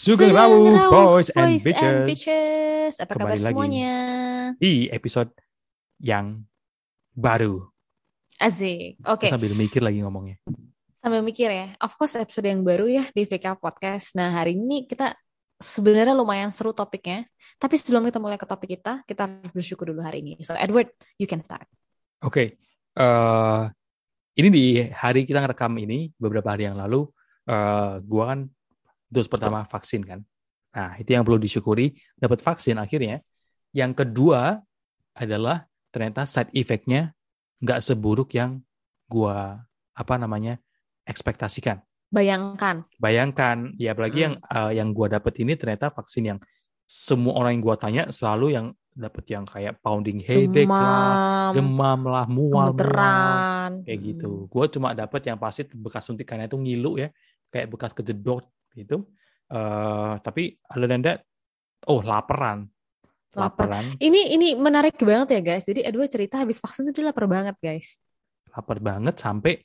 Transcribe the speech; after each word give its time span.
Sugeng 0.00 0.32
Rawu, 0.32 0.64
boys 0.88 1.28
and 1.36 1.60
bitches. 1.60 2.08
bitches. 2.08 2.94
Apa 3.04 3.20
kabar 3.20 3.36
Kembali 3.36 3.40
lagi. 3.44 3.52
semuanya? 3.52 3.94
Di 4.56 4.88
episode 4.88 5.28
yang 6.00 6.40
baru. 7.12 7.68
Asik. 8.40 8.96
Oke, 9.04 9.28
Terus 9.28 9.36
Sambil 9.36 9.52
mikir 9.52 9.84
lagi 9.84 10.00
ngomongnya. 10.00 10.40
sambil 11.04 11.20
mikir 11.20 11.52
ya. 11.52 11.76
Of 11.84 12.00
course 12.00 12.16
episode 12.16 12.48
yang 12.48 12.64
baru 12.64 12.88
ya 12.88 13.04
di 13.12 13.28
Out 13.28 13.60
Podcast. 13.60 14.16
Nah, 14.16 14.32
hari 14.32 14.56
ini 14.56 14.88
kita 14.88 15.12
sebenarnya 15.60 16.16
lumayan 16.16 16.48
seru 16.48 16.72
topiknya. 16.72 17.28
Tapi 17.60 17.76
sebelum 17.76 18.00
kita 18.08 18.16
mulai 18.16 18.40
ke 18.40 18.48
topik 18.48 18.80
kita, 18.80 19.04
kita 19.04 19.28
harus 19.28 19.52
bersyukur 19.52 19.92
dulu 19.92 20.00
hari 20.00 20.24
ini. 20.24 20.40
So, 20.40 20.56
Edward, 20.56 20.88
you 21.20 21.28
can 21.28 21.44
start. 21.44 21.68
Oke, 22.24 22.56
eh 22.96 23.62
ini 24.40 24.48
di 24.48 24.64
hari 24.80 25.28
kita 25.28 25.44
ngerekam 25.44 25.76
ini 25.76 26.08
beberapa 26.16 26.56
hari 26.56 26.72
yang 26.72 26.80
lalu, 26.80 27.04
eh 27.44 28.00
gua 28.00 28.32
kan 28.32 28.48
dos 29.10 29.26
pertama 29.26 29.66
vaksin 29.66 30.06
kan. 30.06 30.22
Nah 30.70 30.94
itu 31.02 31.10
yang 31.10 31.26
perlu 31.26 31.36
disyukuri 31.36 31.98
dapat 32.14 32.38
vaksin 32.40 32.78
akhirnya. 32.78 33.20
Yang 33.74 34.06
kedua 34.06 34.62
adalah 35.18 35.66
ternyata 35.90 36.22
side 36.26 36.54
effect-nya 36.54 37.10
nggak 37.60 37.82
seburuk 37.82 38.30
yang 38.38 38.62
gua 39.10 39.66
apa 39.92 40.14
namanya 40.14 40.62
ekspektasikan. 41.02 41.82
Bayangkan. 42.10 42.86
Bayangkan, 42.98 43.74
ya 43.78 43.94
apalagi 43.94 44.18
Hmm. 44.22 44.26
yang 44.26 44.34
eh, 44.38 44.72
yang 44.78 44.88
gua 44.94 45.06
dapet 45.10 45.42
ini 45.42 45.58
ternyata 45.58 45.90
vaksin 45.90 46.34
yang 46.34 46.38
semua 46.86 47.38
orang 47.38 47.58
yang 47.58 47.62
gua 47.62 47.76
tanya 47.78 48.02
selalu 48.14 48.54
yang 48.54 48.66
dapet 48.90 49.24
yang 49.30 49.46
kayak 49.46 49.78
pounding 49.78 50.18
headache 50.18 50.66
lah, 50.66 51.54
Demam, 51.54 51.54
demam 51.54 52.00
lah, 52.10 52.26
mual 52.26 52.74
mual 52.74 53.82
kayak 53.86 54.00
gitu. 54.02 54.50
Gue 54.50 54.66
cuma 54.66 54.92
dapet 54.92 55.22
yang 55.30 55.38
pasti 55.38 55.62
bekas 55.70 56.04
suntikannya 56.10 56.50
itu 56.50 56.58
ngilu 56.58 56.98
ya, 56.98 57.08
kayak 57.54 57.70
bekas 57.70 57.94
kejedot 57.94 58.44
gitu. 58.74 59.06
eh 59.50 60.14
tapi 60.22 60.54
other 60.70 60.86
than 60.86 61.02
that, 61.02 61.26
oh 61.90 61.98
laparan, 62.06 62.70
Lapar. 63.34 63.66
laparan, 63.70 63.86
Ini 63.98 64.34
ini 64.34 64.48
menarik 64.58 64.98
banget 65.02 65.38
ya 65.38 65.40
guys. 65.42 65.64
Jadi 65.66 65.82
Edward 65.86 66.10
cerita 66.10 66.42
habis 66.42 66.58
vaksin 66.58 66.86
tuh 66.86 66.94
dia 66.94 67.10
lapar 67.10 67.26
banget 67.30 67.54
guys. 67.58 67.98
lapar 68.50 68.82
banget 68.82 69.14
sampai 69.18 69.62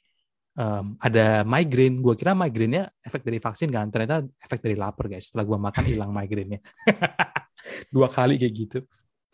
em, 0.54 0.86
ada 1.02 1.42
migrain. 1.42 1.98
Gue 2.02 2.14
kira 2.14 2.38
migrainnya 2.38 2.90
efek 3.02 3.26
dari 3.26 3.42
vaksin 3.42 3.70
kan, 3.74 3.90
ternyata 3.90 4.22
efek 4.42 4.62
dari 4.62 4.78
lapar 4.78 5.10
guys. 5.10 5.30
Setelah 5.34 5.46
gue 5.50 5.58
makan 5.58 5.84
hilang 5.90 6.12
migrainnya. 6.14 6.62
Dua 7.94 8.06
kali 8.10 8.38
kayak 8.38 8.54
gitu. 8.54 8.80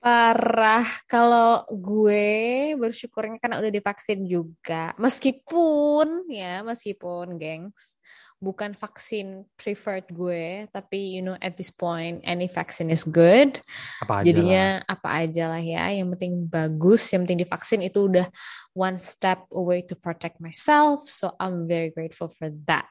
Parah. 0.01 0.87
Kalau 1.05 1.61
gue 1.69 2.73
bersyukurnya 2.79 3.37
karena 3.37 3.59
udah 3.61 3.69
divaksin 3.69 4.25
juga. 4.25 4.95
Meskipun 4.97 6.25
ya, 6.31 6.63
meskipun 6.65 7.35
gengs, 7.37 7.99
bukan 8.41 8.73
vaksin 8.73 9.45
preferred 9.53 10.09
gue, 10.09 10.65
tapi 10.73 10.97
you 10.97 11.21
know 11.21 11.37
at 11.45 11.53
this 11.55 11.69
point 11.69 12.19
any 12.25 12.49
vaccine 12.49 12.89
is 12.89 13.05
good. 13.05 13.61
Apa 14.01 14.19
aja 14.19 14.19
lah. 14.19 14.25
Jadinya 14.25 14.65
apa 14.89 15.09
aja 15.21 15.43
lah 15.53 15.61
ya, 15.61 15.93
yang 15.93 16.09
penting 16.17 16.49
bagus, 16.49 17.05
yang 17.13 17.23
penting 17.23 17.45
divaksin 17.45 17.85
itu 17.85 18.09
udah 18.09 18.27
one 18.73 18.97
step 18.97 19.45
away 19.53 19.85
to 19.85 19.93
protect 19.93 20.41
myself. 20.41 21.05
So 21.05 21.37
I'm 21.37 21.69
very 21.69 21.93
grateful 21.93 22.33
for 22.33 22.49
that. 22.65 22.89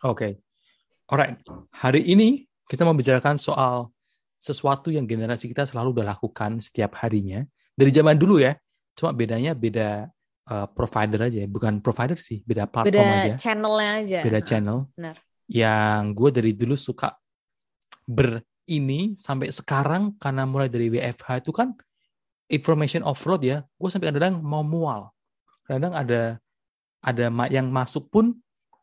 Oke, 0.00 0.40
alright. 1.12 1.36
Hari 1.84 2.00
ini 2.08 2.48
kita 2.64 2.88
mau 2.88 2.96
bicarakan 2.96 3.36
soal 3.36 3.92
sesuatu 4.40 4.88
yang 4.88 5.04
generasi 5.04 5.52
kita 5.52 5.68
selalu 5.68 6.00
udah 6.00 6.16
lakukan 6.16 6.64
setiap 6.64 6.96
harinya 7.04 7.44
dari 7.76 7.92
zaman 7.92 8.16
dulu 8.16 8.40
ya. 8.40 8.56
Cuma 8.96 9.12
bedanya 9.12 9.52
beda 9.52 10.08
uh, 10.50 10.66
provider 10.72 11.20
aja, 11.28 11.38
ya. 11.44 11.48
bukan 11.48 11.80
provider 11.80 12.18
sih, 12.18 12.40
beda 12.44 12.68
platform 12.68 12.92
Beda 12.92 13.04
aja, 13.20 13.32
channelnya 13.38 13.90
aja. 14.00 14.20
beda 14.24 14.40
channel. 14.44 14.78
benar. 14.96 15.16
Yang 15.44 16.02
gue 16.16 16.30
dari 16.40 16.52
dulu 16.56 16.76
suka 16.76 17.12
ber 18.04 18.40
ini 18.64 19.12
sampai 19.20 19.52
sekarang 19.52 20.16
karena 20.16 20.48
mulai 20.48 20.72
dari 20.72 20.88
WFH 20.88 21.44
itu 21.44 21.52
kan 21.52 21.76
information 22.48 23.04
offload 23.04 23.44
ya. 23.44 23.60
Gue 23.76 23.88
sampai 23.92 24.08
kadang-kadang 24.12 24.40
mau 24.40 24.64
mual. 24.64 25.12
Kadang 25.68 25.92
ada 25.92 26.40
ada 27.04 27.28
yang 27.52 27.68
masuk 27.68 28.08
pun 28.08 28.32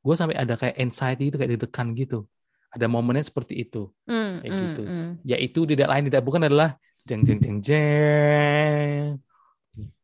gue 0.02 0.16
sampai 0.18 0.38
ada 0.38 0.54
kayak 0.58 0.78
anxiety 0.78 1.34
itu 1.34 1.38
kayak 1.38 1.58
ditekan 1.58 1.94
gitu. 1.98 2.30
Ada 2.72 2.86
momennya 2.88 3.26
seperti 3.26 3.68
itu. 3.68 3.90
Hmm, 4.08 4.40
Kayak 4.42 4.54
hmm, 4.54 4.62
gitu. 4.64 4.84
hmm. 4.86 5.10
Yaitu 5.28 5.60
tidak 5.66 5.88
lain 5.92 6.04
tidak 6.08 6.24
bukan 6.24 6.42
adalah 6.46 6.78
jeng 7.04 7.26
jeng 7.26 7.42
jeng 7.42 7.58
jeng 7.66 9.18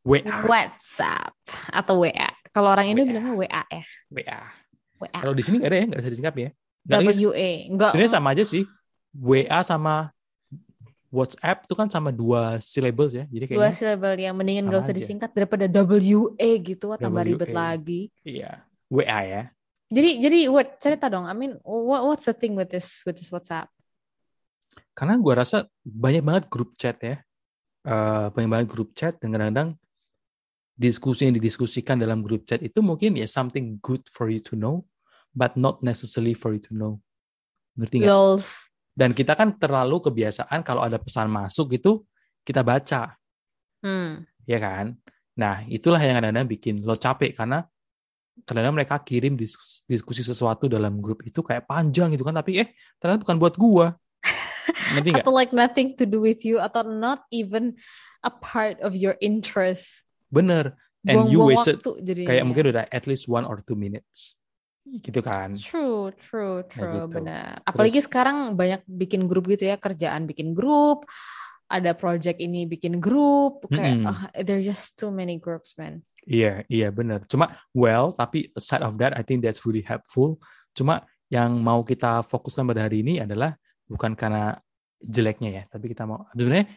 WA 0.07 0.23
WhatsApp 0.47 1.35
atau 1.67 2.07
WA. 2.07 2.31
Kalau 2.55 2.71
orang 2.71 2.87
ini 2.87 3.03
WA. 3.03 3.09
bilangnya 3.11 3.33
WA 3.35 3.63
ya. 3.67 3.83
WA. 4.07 4.39
WA. 5.03 5.19
Kalau 5.19 5.33
di 5.35 5.43
sini 5.43 5.59
nggak 5.59 5.69
ada 5.69 5.77
ya 5.77 5.85
nggak 5.91 5.99
bisa 5.99 6.11
disingkat 6.15 6.35
ya. 6.39 6.49
Lagi 6.87 7.23
WA. 7.27 7.51
Enggak. 7.67 7.91
sebenarnya 7.91 8.13
sama 8.15 8.27
aja 8.31 8.43
sih. 8.47 8.63
WA 9.11 9.59
sama 9.67 9.95
WhatsApp 11.11 11.67
itu 11.67 11.73
kan 11.75 11.87
sama 11.91 12.09
dua 12.15 12.59
syllables 12.63 13.11
ya. 13.11 13.27
Jadi 13.27 13.43
Dua 13.51 13.67
kayaknya 13.67 13.75
syllable 13.75 14.15
yang 14.19 14.35
mendingan 14.35 14.71
gak 14.71 14.83
usah 14.83 14.95
aja. 14.95 14.99
disingkat 15.03 15.31
daripada 15.35 15.65
WA 15.67 16.51
gitu 16.63 16.91
wah 16.91 16.99
tambah 16.99 17.23
ribet 17.27 17.51
lagi. 17.51 18.11
iya 18.23 18.63
WA 18.87 19.19
ya. 19.27 19.43
Jadi 19.87 20.09
jadi 20.19 20.39
what 20.51 20.79
cerita 20.79 21.07
dong. 21.07 21.27
I 21.27 21.35
mean 21.35 21.59
what 21.63 22.03
what's 22.07 22.27
the 22.27 22.35
thing 22.35 22.55
with 22.55 22.71
this 22.71 23.03
with 23.03 23.19
this 23.19 23.31
WhatsApp? 23.31 23.71
Karena 24.91 25.15
gua 25.19 25.43
rasa 25.43 25.67
banyak 25.83 26.23
banget 26.23 26.43
grup 26.51 26.75
chat 26.75 26.99
ya. 26.99 27.23
Eh, 27.87 28.25
banyak 28.35 28.49
banget 28.51 28.67
grup 28.67 28.91
chat 28.91 29.15
dan 29.23 29.31
kadang-kadang 29.31 29.79
diskusi 30.77 31.25
yang 31.25 31.35
didiskusikan 31.35 31.97
dalam 31.97 32.21
grup 32.21 32.45
chat 32.45 32.61
itu 32.61 32.85
mungkin 32.85 33.17
ya 33.17 33.25
something 33.25 33.81
good 33.81 34.05
for 34.13 34.29
you 34.29 34.37
to 34.37 34.53
know, 34.53 34.85
but 35.33 35.57
not 35.57 35.81
necessarily 35.81 36.37
for 36.37 36.53
you 36.53 36.61
to 36.61 36.77
know. 36.77 37.01
Ngerti 37.75 38.05
nggak? 38.05 38.09
Dan 38.93 39.13
kita 39.17 39.33
kan 39.33 39.57
terlalu 39.57 39.97
kebiasaan 40.01 40.61
kalau 40.61 40.85
ada 40.85 41.01
pesan 41.01 41.29
masuk 41.33 41.77
itu 41.77 42.05
kita 42.45 42.61
baca, 42.61 43.17
Hmm. 43.83 44.25
ya 44.49 44.57
kan? 44.57 44.97
Nah, 45.37 45.61
itulah 45.69 46.01
yang 46.01 46.17
kadang-kadang 46.17 46.49
bikin 46.49 46.81
lo 46.81 46.97
capek 46.97 47.37
karena 47.37 47.61
kadang-kadang 48.41 48.73
mereka 48.73 48.97
kirim 49.05 49.37
diskusi, 49.37 49.85
diskusi 49.85 50.21
sesuatu 50.25 50.65
dalam 50.65 50.97
grup 50.97 51.21
itu 51.21 51.45
kayak 51.45 51.69
panjang 51.69 52.09
gitu 52.13 52.25
kan, 52.25 52.33
tapi 52.33 52.65
eh 52.65 52.73
ternyata 52.97 53.21
bukan 53.21 53.37
buat 53.37 53.53
gua. 53.57 53.87
Atau 55.21 55.33
like 55.35 55.53
nothing 55.53 55.93
to 55.93 56.09
do 56.09 56.17
with 56.17 56.41
you 56.41 56.57
atau 56.57 56.81
not 56.81 57.27
even 57.29 57.77
a 58.25 58.31
part 58.31 58.81
of 58.81 58.97
your 58.97 59.13
interest. 59.21 60.06
Bener. 60.27 60.75
And 61.07 61.29
you 61.31 61.39
Buang-buang 61.39 61.47
wasted 61.55 61.75
waktu 61.79 61.91
jadinya. 62.03 62.27
kayak 62.27 62.43
mungkin 62.43 62.65
udah 62.73 62.85
at 62.91 63.03
least 63.07 63.31
one 63.31 63.47
or 63.47 63.63
two 63.63 63.79
minutes. 63.79 64.35
Gitu 64.87 65.19
kan. 65.19 65.55
True, 65.55 66.15
true, 66.15 66.63
true, 66.67 67.07
gitu. 67.07 67.19
benar. 67.19 67.59
Apalagi 67.63 67.99
sekarang 68.03 68.55
banyak 68.55 68.83
bikin 68.87 69.27
grup 69.27 69.47
gitu 69.51 69.67
ya, 69.67 69.75
kerjaan 69.75 70.23
bikin 70.27 70.55
grup, 70.55 71.07
ada 71.67 71.91
project 71.91 72.39
ini 72.39 72.63
bikin 72.63 73.03
grup, 73.03 73.67
kayak 73.67 73.99
Mm-mm. 73.99 74.07
ah, 74.07 74.31
there 74.39 74.59
are 74.59 74.63
just 74.63 74.95
too 74.95 75.11
many 75.11 75.35
groups, 75.35 75.75
man. 75.75 76.03
Iya, 76.23 76.63
iya 76.71 76.87
bener. 76.91 77.23
Cuma 77.27 77.55
well, 77.75 78.15
tapi 78.15 78.51
aside 78.55 78.83
of 78.83 78.95
that, 78.99 79.15
I 79.15 79.23
think 79.23 79.43
that's 79.43 79.63
really 79.67 79.83
helpful. 79.83 80.39
Cuma 80.71 81.03
yang 81.27 81.59
mau 81.59 81.83
kita 81.83 82.23
fokuskan 82.23 82.63
pada 82.67 82.87
hari 82.87 83.03
ini 83.03 83.19
adalah 83.19 83.55
bukan 83.87 84.15
karena 84.15 84.55
jeleknya 85.03 85.49
ya, 85.51 85.63
tapi 85.67 85.91
kita 85.91 86.07
mau 86.07 86.27
sebenarnya 86.31 86.67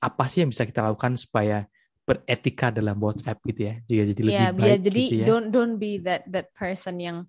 apa 0.00 0.24
sih 0.32 0.40
yang 0.44 0.50
bisa 0.52 0.64
kita 0.64 0.80
lakukan 0.80 1.20
supaya 1.20 1.68
beretika 2.10 2.66
dalam 2.74 2.98
WhatsApp 2.98 3.38
gitu 3.46 3.60
ya, 3.70 3.74
juga 3.86 4.02
jadi 4.10 4.22
lebih 4.26 4.34
Ya, 4.34 4.46
baik 4.50 4.58
biar 4.58 4.78
jadi 4.82 5.02
gitu 5.06 5.14
ya. 5.14 5.26
don't 5.30 5.48
don't 5.54 5.74
be 5.78 6.02
that 6.02 6.26
that 6.26 6.50
person 6.58 6.98
yang 6.98 7.22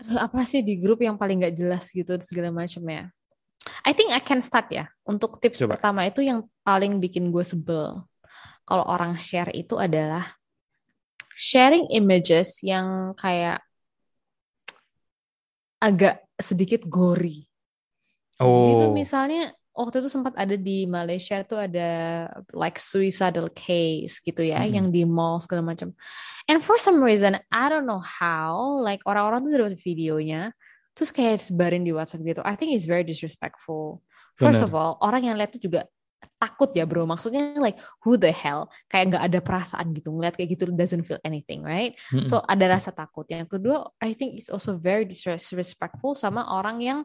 aduh, 0.00 0.18
apa 0.24 0.44
sih 0.48 0.64
di 0.64 0.80
grup 0.80 1.00
yang 1.04 1.16
paling 1.20 1.44
nggak 1.44 1.56
jelas 1.56 1.92
gitu 1.92 2.16
segala 2.24 2.48
macam 2.52 2.82
ya. 2.88 3.04
I 3.82 3.92
think 3.92 4.14
I 4.14 4.22
can 4.22 4.40
start 4.40 4.70
ya. 4.70 4.86
Untuk 5.04 5.42
tips 5.42 5.58
Coba. 5.60 5.76
pertama 5.76 6.06
itu 6.06 6.22
yang 6.22 6.46
paling 6.62 6.98
bikin 7.02 7.28
gue 7.34 7.42
sebel. 7.42 8.02
Kalau 8.66 8.84
orang 8.86 9.14
share 9.18 9.50
itu 9.54 9.78
adalah 9.78 10.26
sharing 11.34 11.86
images 11.94 12.62
yang 12.64 13.14
kayak 13.14 13.62
agak 15.78 16.24
sedikit 16.40 16.82
gory. 16.88 17.46
Jadi 18.36 18.68
itu 18.76 18.86
Oh, 18.88 18.92
misalnya 18.92 19.52
waktu 19.76 20.00
itu 20.00 20.08
sempat 20.08 20.32
ada 20.34 20.56
di 20.56 20.88
Malaysia 20.88 21.44
tuh 21.44 21.60
ada 21.60 22.26
like 22.56 22.80
suicidal 22.80 23.52
case 23.52 24.18
gitu 24.24 24.40
ya, 24.40 24.64
Mm-mm. 24.64 24.72
yang 24.72 24.86
di 24.88 25.04
mall 25.04 25.38
segala 25.38 25.60
macam. 25.60 25.92
And 26.48 26.64
for 26.64 26.80
some 26.80 27.04
reason 27.04 27.36
I 27.52 27.64
don't 27.68 27.84
know 27.84 28.00
how, 28.00 28.80
like 28.80 29.04
orang-orang 29.04 29.44
tuh 29.44 29.60
dapat 29.60 29.76
videonya, 29.76 30.56
terus 30.96 31.12
kayak 31.12 31.44
sebarin 31.44 31.84
di 31.84 31.92
WhatsApp 31.92 32.24
gitu. 32.24 32.40
I 32.42 32.56
think 32.56 32.72
it's 32.72 32.88
very 32.88 33.04
disrespectful. 33.04 34.00
First 34.40 34.64
Bener. 34.64 34.68
of 34.68 34.72
all, 34.72 34.92
orang 35.04 35.28
yang 35.28 35.36
lihat 35.36 35.52
tuh 35.52 35.60
juga 35.60 35.84
takut 36.36 36.72
ya 36.76 36.84
bro. 36.84 37.04
Maksudnya 37.08 37.56
like 37.60 37.80
who 38.04 38.16
the 38.20 38.32
hell, 38.32 38.68
kayak 38.88 39.12
nggak 39.12 39.24
ada 39.24 39.38
perasaan 39.40 39.92
gitu 39.96 40.12
ngeliat 40.12 40.36
kayak 40.36 40.56
gitu 40.56 40.68
doesn't 40.72 41.04
feel 41.04 41.20
anything, 41.24 41.64
right? 41.64 41.96
mm-mm. 42.12 42.24
So 42.24 42.40
ada 42.44 42.68
rasa 42.68 42.92
takut. 42.92 43.24
Yang 43.28 43.56
kedua, 43.56 43.88
I 44.00 44.12
think 44.12 44.40
it's 44.40 44.52
also 44.52 44.76
very 44.76 45.08
disrespectful 45.08 46.16
sama 46.16 46.44
orang 46.48 46.80
yang 46.84 46.98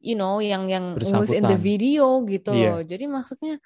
you 0.00 0.14
know 0.14 0.38
yang 0.38 0.68
yang 0.68 0.96
was 0.98 1.32
in 1.32 1.44
the 1.44 1.58
video 1.58 2.22
gitu 2.24 2.52
Iya. 2.52 2.70
loh. 2.70 2.80
Jadi 2.84 3.04
maksudnya 3.08 3.56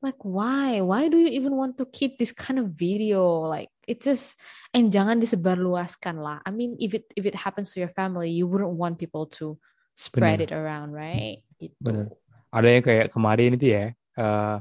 like 0.00 0.20
why? 0.24 0.80
Why 0.80 1.12
do 1.12 1.20
you 1.20 1.28
even 1.28 1.54
want 1.56 1.76
to 1.76 1.84
keep 1.88 2.16
this 2.16 2.32
kind 2.32 2.56
of 2.56 2.72
video? 2.72 3.44
Like 3.44 3.68
it's 3.84 4.08
just 4.08 4.40
and 4.72 4.88
jangan 4.88 5.20
disebarluaskan 5.20 6.20
lah. 6.20 6.40
I 6.42 6.50
mean 6.54 6.76
if 6.80 6.96
it 6.96 7.10
if 7.14 7.28
it 7.28 7.36
happens 7.36 7.72
to 7.76 7.80
your 7.84 7.92
family, 7.92 8.32
you 8.32 8.48
wouldn't 8.48 8.74
want 8.76 8.96
people 8.96 9.28
to 9.40 9.60
spread 9.92 10.40
Bener. 10.40 10.48
it 10.48 10.52
around, 10.56 10.96
right? 10.96 11.44
Gitu. 11.60 11.76
Bener. 11.76 12.08
Ada 12.50 12.66
yang 12.66 12.82
kayak 12.82 13.06
kemarin 13.12 13.54
itu 13.54 13.66
ya, 13.70 13.92
eh, 13.94 14.56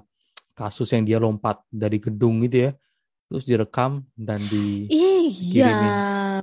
kasus 0.54 0.92
yang 0.92 1.08
dia 1.08 1.18
lompat 1.18 1.64
dari 1.72 1.98
gedung 1.98 2.44
gitu 2.44 2.70
ya, 2.70 2.72
terus 3.32 3.48
direkam 3.48 4.04
dan 4.14 4.38
di 4.46 4.86
Iya, 4.92 5.72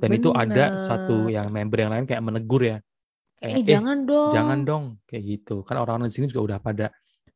dan 0.01 0.09
itu 0.11 0.33
ada 0.33 0.73
bener. 0.73 0.81
satu 0.81 1.29
yang 1.29 1.47
member 1.53 1.77
yang 1.85 1.91
lain 1.93 2.03
kayak 2.09 2.19
menegur 2.19 2.65
ya, 2.65 2.77
kayak, 3.37 3.55
"Eh, 3.57 3.63
jangan 3.63 3.97
dong. 4.03 4.31
jangan 4.33 4.59
dong 4.65 4.83
kayak 5.05 5.23
gitu. 5.25 5.61
Kan 5.63 5.77
orang-orang 5.77 6.09
di 6.09 6.15
sini 6.17 6.25
juga 6.27 6.41
udah 6.53 6.59
pada 6.59 6.85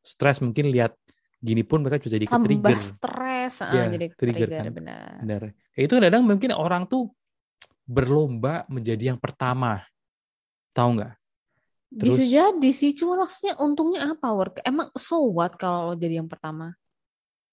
stres 0.02 0.42
mungkin 0.42 0.68
lihat 0.68 0.98
gini 1.38 1.62
pun 1.62 1.82
mereka 1.82 1.98
bisa 1.98 2.14
jadi 2.14 2.26
Tambah 2.26 2.46
ke-trigger. 2.46 2.78
stres, 2.78 3.54
ah, 3.62 3.70
Iya, 3.74 3.84
jadi 3.98 4.06
trigger 4.14 4.46
trigger, 4.46 4.62
kan. 4.62 4.72
benar. 4.74 5.10
Bener. 5.22 5.42
Kayak 5.74 5.84
itu 5.86 5.94
kadang 5.98 6.22
mungkin 6.22 6.50
orang 6.54 6.82
tuh 6.86 7.10
berlomba 7.82 8.62
menjadi 8.70 9.14
yang 9.14 9.18
pertama. 9.18 9.82
Tahu 10.72 10.88
nggak? 10.98 11.12
Bisa 11.92 12.24
Terus- 12.24 12.30
jadi 12.30 12.70
sih, 12.72 12.96
cuma 12.96 13.20
maksudnya 13.20 13.58
untungnya 13.60 14.16
apa, 14.16 14.32
work? 14.32 14.62
Emang 14.64 14.88
so 14.96 15.28
what 15.28 15.58
kalau 15.58 15.92
lo 15.92 15.94
jadi 15.94 16.22
yang 16.22 16.30
pertama? 16.30 16.72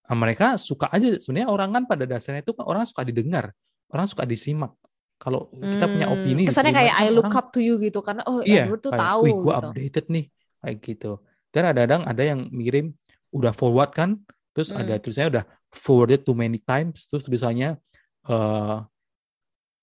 Ah, 0.05 0.15
mereka 0.17 0.57
suka 0.57 0.89
aja 0.89 1.19
sebenarnya 1.19 1.49
orang 1.51 1.69
kan 1.69 1.83
pada 1.85 2.05
dasarnya 2.07 2.41
itu 2.41 2.53
orang 2.63 2.81
suka 2.87 3.03
didengar, 3.05 3.51
orang 3.91 4.07
suka 4.09 4.23
disimak. 4.25 4.73
Kalau 5.19 5.51
kita 5.51 5.85
punya 5.85 6.07
Hmm, 6.07 6.15
opini 6.15 6.47
kesannya 6.47 6.71
diterima 6.71 6.79
kayak 6.79 6.95
I 6.95 7.07
look 7.11 7.27
orang- 7.27 7.37
up 7.43 7.47
to 7.51 7.59
you 7.59 7.75
gitu 7.75 7.99
karena 7.99 8.23
oh 8.23 8.39
iya, 8.39 8.63
Edward 8.63 8.79
tuh 8.79 8.91
kayak, 8.95 9.03
tahu 9.03 9.21
wih 9.27 9.33
gue 9.35 9.43
gitu. 9.51 9.67
updated 9.67 10.05
nih 10.07 10.25
kayak 10.63 10.77
gitu. 10.79 11.11
Dan 11.51 11.63
ada-kadang 11.67 12.01
ada 12.07 12.23
yang 12.23 12.39
ngirim 12.47 12.85
udah 13.35 13.51
forward 13.51 13.91
kan, 13.91 14.15
terus 14.55 14.71
Hmm. 14.71 14.79
ada 14.79 14.95
tulisannya 14.95 15.29
udah 15.35 15.45
forwarded 15.69 16.23
too 16.23 16.31
many 16.33 16.57
times, 16.57 17.03
terus 17.03 17.27
tulisannya 17.27 17.75
eh, 18.25 18.77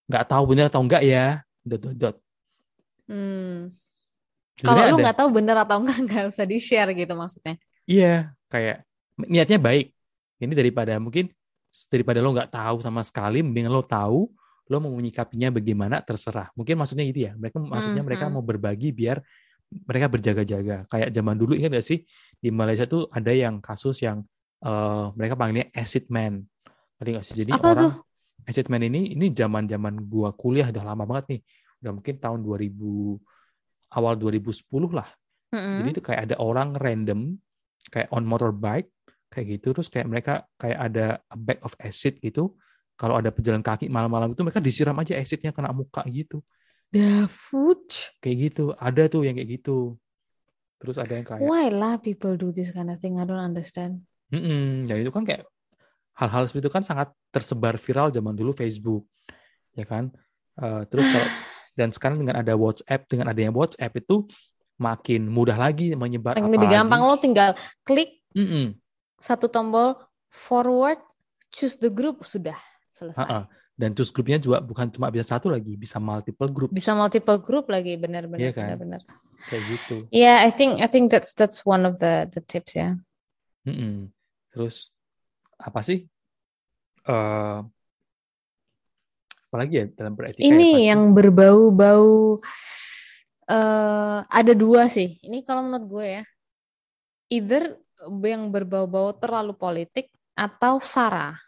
nggak 0.06 0.25
tahu 0.25 0.43
benar 0.49 0.73
atau 0.73 0.81
enggak 0.81 1.03
ya, 1.05 1.44
dot 1.61 1.81
dot 1.85 1.97
dot. 1.99 2.17
Hmm. 3.05 3.69
Kalau 4.56 4.81
lu 4.89 4.97
ada- 4.97 5.03
nggak 5.05 5.19
tahu 5.21 5.29
bener 5.37 5.56
atau 5.61 5.77
enggak 5.85 5.99
nggak 6.00 6.25
usah 6.32 6.47
di 6.49 6.56
share 6.56 6.97
gitu 6.97 7.12
maksudnya. 7.12 7.61
Iya, 7.85 8.32
kayak 8.49 8.89
niatnya 9.21 9.61
baik. 9.61 9.93
Ini 10.41 10.53
daripada 10.56 10.97
mungkin 10.97 11.29
daripada 11.93 12.25
lo 12.25 12.32
nggak 12.32 12.53
tahu 12.53 12.81
sama 12.81 13.05
sekali, 13.05 13.44
mending 13.44 13.69
lo 13.69 13.85
tahu, 13.85 14.32
lo 14.67 14.77
mau 14.83 14.91
menyikapinya 14.91 15.55
bagaimana 15.55 16.03
terserah. 16.03 16.51
Mungkin 16.59 16.75
maksudnya 16.75 17.07
gitu 17.07 17.31
ya. 17.31 17.33
Mereka 17.39 17.57
maksudnya 17.63 18.03
mereka 18.03 18.27
Mhm. 18.27 18.33
mau 18.35 18.43
berbagi 18.43 18.91
biar 18.91 19.23
mereka 19.87 20.07
berjaga-jaga. 20.07 20.87
Kayak 20.87 21.09
zaman 21.11 21.35
dulu 21.35 21.55
ingat 21.55 21.75
gak 21.75 21.87
sih 21.87 22.03
di 22.39 22.51
Malaysia 22.51 22.87
tuh 22.87 23.07
ada 23.11 23.31
yang 23.31 23.59
kasus 23.59 24.03
yang 24.03 24.23
eh, 24.57 25.07
mereka 25.15 25.37
panggilnya 25.37 25.69
acid 25.71 26.09
man. 26.09 26.41
Ngerti 26.97 27.11
nggak 27.13 27.27
sih? 27.29 27.35
Jadi 27.37 27.53
Apa 27.53 27.67
orang 27.71 27.85
tuh? 27.85 27.93
acid 28.49 28.67
man 28.67 28.83
ini 28.83 29.13
ini 29.13 29.29
zaman-zaman 29.29 30.01
gua 30.09 30.33
kuliah 30.33 30.73
udah 30.73 30.83
lama 30.83 31.05
banget 31.05 31.25
nih. 31.37 31.41
Udah 31.85 31.93
mungkin 31.93 32.15
tahun 32.17 32.41
2000 32.41 33.21
awal 33.93 34.17
2010 34.17 34.91
lah. 34.91 35.07
Mm-mm. 35.53 35.77
Jadi 35.85 35.89
itu 35.93 36.03
kayak 36.03 36.21
ada 36.27 36.37
orang 36.41 36.73
random 36.75 37.37
kayak 37.93 38.09
on 38.11 38.25
motorbike 38.25 38.91
kayak 39.29 39.61
gitu 39.61 39.77
terus 39.77 39.93
kayak 39.93 40.09
mereka 40.09 40.33
kayak 40.57 40.79
ada 40.81 41.07
a 41.29 41.37
bag 41.37 41.61
of 41.61 41.77
acid 41.79 42.17
gitu. 42.19 42.57
Kalau 42.96 43.20
ada 43.20 43.28
pejalan 43.28 43.60
kaki 43.60 43.93
malam-malam 43.93 44.32
itu 44.32 44.40
mereka 44.40 44.60
disiram 44.60 44.96
aja 44.96 45.12
acidnya 45.20 45.52
kena 45.52 45.70
muka 45.70 46.00
gitu. 46.08 46.40
The 46.90 47.28
food. 47.28 47.93
Kayak 48.25 48.37
gitu. 48.50 48.64
Ada 48.72 49.12
tuh 49.12 49.28
yang 49.28 49.37
kayak 49.37 49.60
gitu. 49.60 50.00
Terus 50.81 50.96
ada 50.96 51.12
yang 51.12 51.26
kayak 51.28 51.44
Why 51.44 51.69
lah 51.69 52.00
people 52.00 52.40
do 52.40 52.52
this 52.52 52.72
kind 52.72 52.88
of 52.88 52.96
thing? 53.00 53.20
I 53.20 53.28
don't 53.28 53.40
understand. 53.40 54.04
Mm-mm. 54.32 54.88
Dan 54.88 55.04
itu 55.04 55.12
kan 55.12 55.28
kayak 55.28 55.44
hal-hal 56.16 56.48
seperti 56.48 56.69
itu 56.69 56.72
kan 56.72 56.84
sangat 56.84 57.12
tersebar 57.28 57.76
viral 57.76 58.08
zaman 58.08 58.32
dulu 58.32 58.56
Facebook, 58.56 59.04
ya 59.76 59.84
kan? 59.84 60.08
Eh, 60.56 60.82
terus 60.88 61.04
kalau 61.04 61.28
dan 61.78 61.88
sekarang 61.93 62.16
dengan 62.16 62.40
ada 62.40 62.56
WhatsApp, 62.56 63.04
dengan 63.08 63.28
adanya 63.28 63.52
WhatsApp 63.52 63.93
itu 64.00 64.25
makin 64.81 65.28
mudah 65.28 65.56
lagi 65.56 65.93
menyebar. 65.93 66.40
Yang 66.40 66.56
lebih 66.56 66.69
gampang 66.72 67.00
lo 67.04 67.16
tinggal 67.20 67.52
klik 67.84 68.25
Mm-mm. 68.32 68.76
satu 69.20 69.48
tombol 69.48 69.96
forward, 70.28 71.00
choose 71.52 71.76
the 71.81 71.93
group 71.93 72.25
sudah 72.25 72.56
selesai. 72.96 73.20
Ha-ha. 73.20 73.40
Dan 73.76 73.93
terus 73.93 74.08
grupnya 74.08 74.40
juga 74.40 74.64
bukan 74.64 74.88
cuma 74.88 75.12
bisa 75.12 75.37
satu 75.37 75.52
lagi, 75.52 75.76
bisa 75.76 76.00
multiple 76.00 76.48
group. 76.48 76.72
Bisa 76.72 76.96
multiple 76.96 77.37
group 77.44 77.69
lagi 77.69 78.00
benar-benar 78.00 78.40
Iya 78.40 78.52
kan? 78.56 78.72
benar-benar. 78.72 79.02
kayak 79.46 79.62
gitu. 79.69 79.96
Yeah, 80.08 80.40
I 80.43 80.50
think 80.50 80.81
I 80.81 80.88
think 80.88 81.12
that's 81.12 81.37
that's 81.37 81.60
one 81.62 81.84
of 81.84 82.00
the 82.00 82.25
the 82.32 82.40
tips 82.40 82.72
ya. 82.75 82.96
Mm-mm. 83.69 84.08
Terus 84.50 84.90
apa 85.60 85.84
sih? 85.84 86.08
Eh 87.04 87.58
apalagi 89.46 89.75
ya 89.78 89.87
dalam 89.94 90.16
beretika 90.19 90.43
ya, 90.43 90.48
Ini 90.50 90.69
pasti. 90.75 90.88
yang 90.90 91.02
berbau-bau 91.14 92.40
eh 93.46 94.19
ada 94.26 94.52
dua 94.56 94.88
sih. 94.90 95.20
Ini 95.22 95.44
kalau 95.46 95.62
menurut 95.69 95.87
gue 95.87 96.06
ya. 96.19 96.22
Either 97.31 97.76
yang 98.25 98.50
berbau-bau 98.50 99.14
terlalu 99.14 99.54
politik 99.54 100.10
atau 100.34 100.82
sara. 100.82 101.38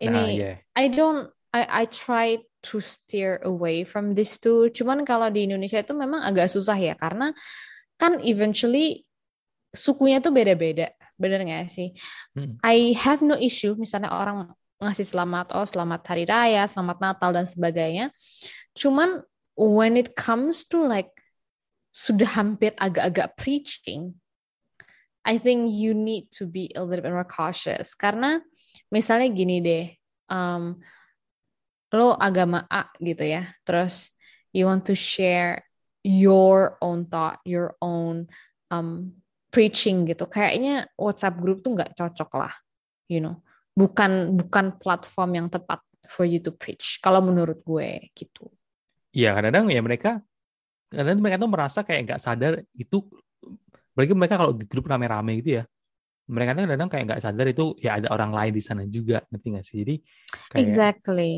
Ini 0.00 0.08
Nah, 0.08 0.28
iya. 0.32 0.52
I 0.74 0.88
don't 0.88 1.28
I 1.52 1.84
I 1.84 1.84
try 1.86 2.40
to 2.40 2.76
steer 2.80 3.40
away 3.44 3.84
from 3.84 4.16
this 4.16 4.40
two. 4.40 4.72
Cuman 4.72 5.04
kalau 5.04 5.28
di 5.28 5.44
Indonesia 5.44 5.80
itu 5.80 5.92
memang 5.92 6.24
agak 6.24 6.48
susah 6.48 6.76
ya 6.76 6.96
karena 6.96 7.36
kan 8.00 8.16
eventually 8.24 9.04
sukunya 9.76 10.24
tuh 10.24 10.32
beda-beda. 10.32 10.96
Bener 11.20 11.44
nggak 11.44 11.68
sih? 11.68 11.92
Hmm. 12.32 12.56
I 12.64 12.96
have 12.96 13.20
no 13.20 13.36
issue 13.36 13.76
misalnya 13.76 14.08
orang 14.08 14.48
ngasih 14.80 15.12
selamat 15.12 15.52
oh 15.52 15.68
selamat 15.68 16.00
hari 16.08 16.24
raya, 16.24 16.64
selamat 16.64 16.96
Natal 17.04 17.30
dan 17.36 17.44
sebagainya. 17.44 18.08
Cuman 18.72 19.20
when 19.52 20.00
it 20.00 20.16
comes 20.16 20.64
to 20.64 20.80
like 20.80 21.12
sudah 21.92 22.38
hampir 22.38 22.72
agak-agak 22.80 23.36
preaching, 23.36 24.16
I 25.26 25.36
think 25.36 25.68
you 25.68 25.92
need 25.92 26.32
to 26.40 26.48
be 26.48 26.72
a 26.72 26.80
little 26.80 27.04
bit 27.04 27.12
more 27.12 27.28
cautious 27.28 27.92
karena 27.92 28.40
misalnya 28.92 29.28
gini 29.30 29.62
deh, 29.62 29.84
um, 30.30 30.78
lo 31.90 32.14
agama 32.14 32.66
A 32.70 32.90
gitu 33.02 33.26
ya, 33.26 33.50
terus 33.66 34.14
you 34.54 34.66
want 34.66 34.86
to 34.86 34.94
share 34.94 35.62
your 36.06 36.78
own 36.80 37.06
thought, 37.06 37.42
your 37.42 37.74
own 37.82 38.30
um, 38.70 39.18
preaching 39.50 40.06
gitu, 40.06 40.30
kayaknya 40.30 40.86
WhatsApp 40.94 41.38
group 41.42 41.60
tuh 41.66 41.74
nggak 41.74 41.98
cocok 41.98 42.30
lah, 42.38 42.54
you 43.10 43.18
know, 43.18 43.42
bukan 43.74 44.38
bukan 44.38 44.78
platform 44.78 45.30
yang 45.34 45.46
tepat 45.50 45.82
for 46.06 46.26
you 46.26 46.38
to 46.42 46.54
preach. 46.54 46.98
Kalau 47.02 47.22
menurut 47.22 47.62
gue 47.62 48.10
gitu. 48.14 48.50
Iya, 49.10 49.34
kadang-kadang 49.34 49.66
ya 49.74 49.82
mereka 49.82 50.10
kadang 50.90 51.22
mereka 51.22 51.38
tuh 51.38 51.50
merasa 51.50 51.78
kayak 51.86 52.00
nggak 52.06 52.22
sadar 52.22 52.52
itu 52.74 53.06
bagi 53.94 54.14
mereka 54.14 54.38
kalau 54.38 54.54
di 54.54 54.66
grup 54.66 54.90
rame-rame 54.90 55.38
gitu 55.42 55.62
ya. 55.62 55.64
Mereka 56.30 56.54
tuh 56.54 56.62
kadang 56.70 56.88
kayak 56.88 57.04
nggak 57.10 57.20
sadar 57.26 57.46
itu 57.50 57.74
ya 57.82 57.98
ada 57.98 58.08
orang 58.14 58.30
lain 58.30 58.52
di 58.54 58.62
sana 58.62 58.82
juga, 58.86 59.18
ngerti 59.28 59.46
nggak 59.50 59.64
sih? 59.66 59.76
Jadi 59.82 59.94
kayak 60.54 60.62
Exactly. 60.62 61.34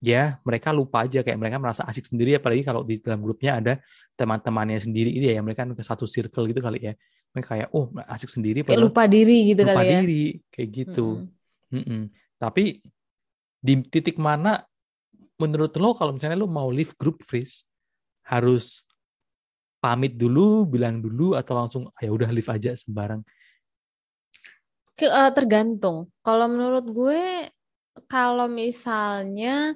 ya 0.00 0.40
mereka 0.48 0.72
lupa 0.72 1.04
aja 1.04 1.20
kayak 1.20 1.36
mereka 1.36 1.60
merasa 1.60 1.84
asik 1.84 2.08
sendiri 2.08 2.32
apalagi 2.36 2.64
kalau 2.64 2.80
di 2.84 2.96
dalam 3.04 3.20
grupnya 3.20 3.60
ada 3.60 3.72
teman-temannya 4.16 4.80
sendiri 4.80 5.12
itu 5.12 5.28
ya 5.28 5.40
mereka 5.44 5.68
ke 5.68 5.84
satu 5.84 6.04
circle 6.04 6.44
gitu 6.52 6.60
kali 6.60 6.80
ya. 6.80 6.92
Mereka 7.32 7.46
kayak 7.48 7.68
oh 7.72 7.88
asik 8.08 8.28
sendiri 8.32 8.60
Kayak 8.64 8.80
lupa 8.80 9.04
diri 9.08 9.52
gitu 9.52 9.64
lupa 9.64 9.80
kali 9.80 9.88
ya. 9.88 10.00
diri 10.04 10.24
kayak 10.52 10.68
gitu. 10.72 11.06
Mm-mm. 11.24 11.76
Mm-mm. 11.80 12.02
Tapi 12.40 12.80
di 13.60 13.74
titik 13.88 14.16
mana 14.16 14.64
menurut 15.36 15.72
lo 15.76 15.92
kalau 15.96 16.12
misalnya 16.16 16.36
lo 16.36 16.48
mau 16.48 16.68
leave 16.68 16.92
group 16.96 17.20
freeze 17.24 17.64
harus 18.28 18.84
pamit 19.80 20.12
dulu, 20.16 20.68
bilang 20.68 21.00
dulu 21.00 21.32
atau 21.32 21.56
langsung 21.56 21.82
"Ah, 21.96 22.04
ya 22.04 22.12
udah 22.12 22.28
leave 22.28 22.48
aja 22.52 22.76
sembarang. 22.76 23.24
Ke- 25.00 25.08
eh, 25.08 25.32
tergantung. 25.32 26.12
Kalau 26.20 26.44
menurut 26.44 26.84
gue, 26.92 27.48
kalau 28.04 28.44
misalnya 28.52 29.72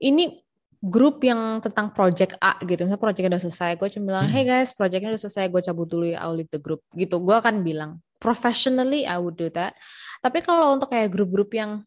ini 0.00 0.40
grup 0.80 1.20
yang 1.22 1.60
tentang 1.60 1.92
project 1.92 2.40
A 2.40 2.56
gitu, 2.64 2.88
misalnya 2.88 2.98
projectnya 2.98 3.36
udah 3.36 3.44
selesai, 3.44 3.70
gue 3.76 3.88
cuma 3.92 4.04
bilang, 4.16 4.26
Hmm. 4.26 4.34
hey 4.34 4.44
guys, 4.48 4.72
projectnya 4.72 5.12
udah 5.12 5.22
selesai, 5.28 5.46
gue 5.52 5.60
cabut 5.62 5.86
dulu 5.86 6.08
ya, 6.08 6.24
I'll 6.24 6.34
leave 6.34 6.50
the 6.50 6.58
group. 6.58 6.82
Gitu, 6.96 7.20
gue 7.20 7.36
akan 7.36 7.60
bilang, 7.62 8.00
professionally 8.16 9.04
I 9.04 9.20
would 9.20 9.36
do 9.38 9.52
that. 9.52 9.76
Tapi 10.24 10.40
kalau 10.42 10.74
untuk 10.74 10.88
kayak 10.90 11.12
grup-grup 11.12 11.52
yang 11.52 11.84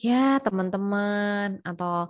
ya 0.00 0.40
teman-teman 0.40 1.60
atau 1.60 2.08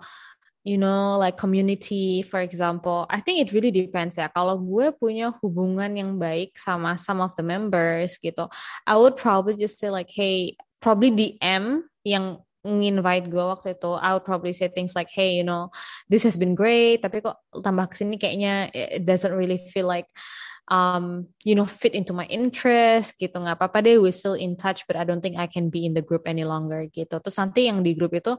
you 0.65 0.77
know 0.77 1.17
like 1.17 1.37
community 1.37 2.23
for 2.23 2.41
example. 2.41 3.07
I 3.09 3.21
think 3.21 3.41
it 3.41 3.53
really 3.53 3.73
depends 3.73 4.21
ya. 4.21 4.29
Kalau 4.29 4.61
gue 4.61 4.93
punya 4.97 5.33
hubungan 5.41 5.97
yang 5.97 6.21
baik 6.21 6.57
sama 6.61 7.01
some 7.01 7.25
of 7.25 7.33
the 7.37 7.45
members 7.45 8.21
gitu 8.21 8.49
I 8.85 8.95
would 8.97 9.17
probably 9.17 9.57
just 9.57 9.81
say 9.81 9.89
like 9.89 10.13
hey 10.13 10.57
probably 10.85 11.13
DM 11.13 11.85
yang 12.05 12.45
nginvite 12.61 13.33
gue 13.33 13.41
waktu 13.41 13.73
itu. 13.73 13.93
I 13.97 14.13
would 14.13 14.27
probably 14.29 14.53
say 14.53 14.69
things 14.69 14.93
like 14.93 15.09
hey 15.09 15.33
you 15.41 15.47
know 15.47 15.73
this 16.13 16.29
has 16.29 16.37
been 16.37 16.53
great 16.53 17.01
tapi 17.01 17.25
kok 17.25 17.41
tambah 17.57 17.89
ke 17.89 17.95
sini 17.97 18.21
kayaknya 18.21 18.69
it 18.73 19.09
doesn't 19.09 19.33
really 19.33 19.65
feel 19.73 19.89
like 19.89 20.09
um, 20.71 21.27
you 21.45 21.55
know, 21.55 21.67
fit 21.67 21.99
into 21.99 22.15
my 22.15 22.25
interest 22.31 23.19
gitu. 23.19 23.35
Nggak 23.35 23.59
apa-apa 23.59 23.83
deh, 23.83 23.99
we 23.99 24.15
still 24.15 24.39
in 24.39 24.55
touch, 24.55 24.87
but 24.87 24.95
I 24.95 25.03
don't 25.03 25.21
think 25.21 25.37
I 25.37 25.51
can 25.51 25.69
be 25.69 25.85
in 25.85 25.93
the 25.93 26.01
group 26.01 26.25
any 26.25 26.47
longer 26.47 26.87
gitu. 26.89 27.19
Terus 27.19 27.37
nanti 27.37 27.67
yang 27.67 27.83
di 27.83 27.93
grup 27.99 28.15
itu, 28.15 28.39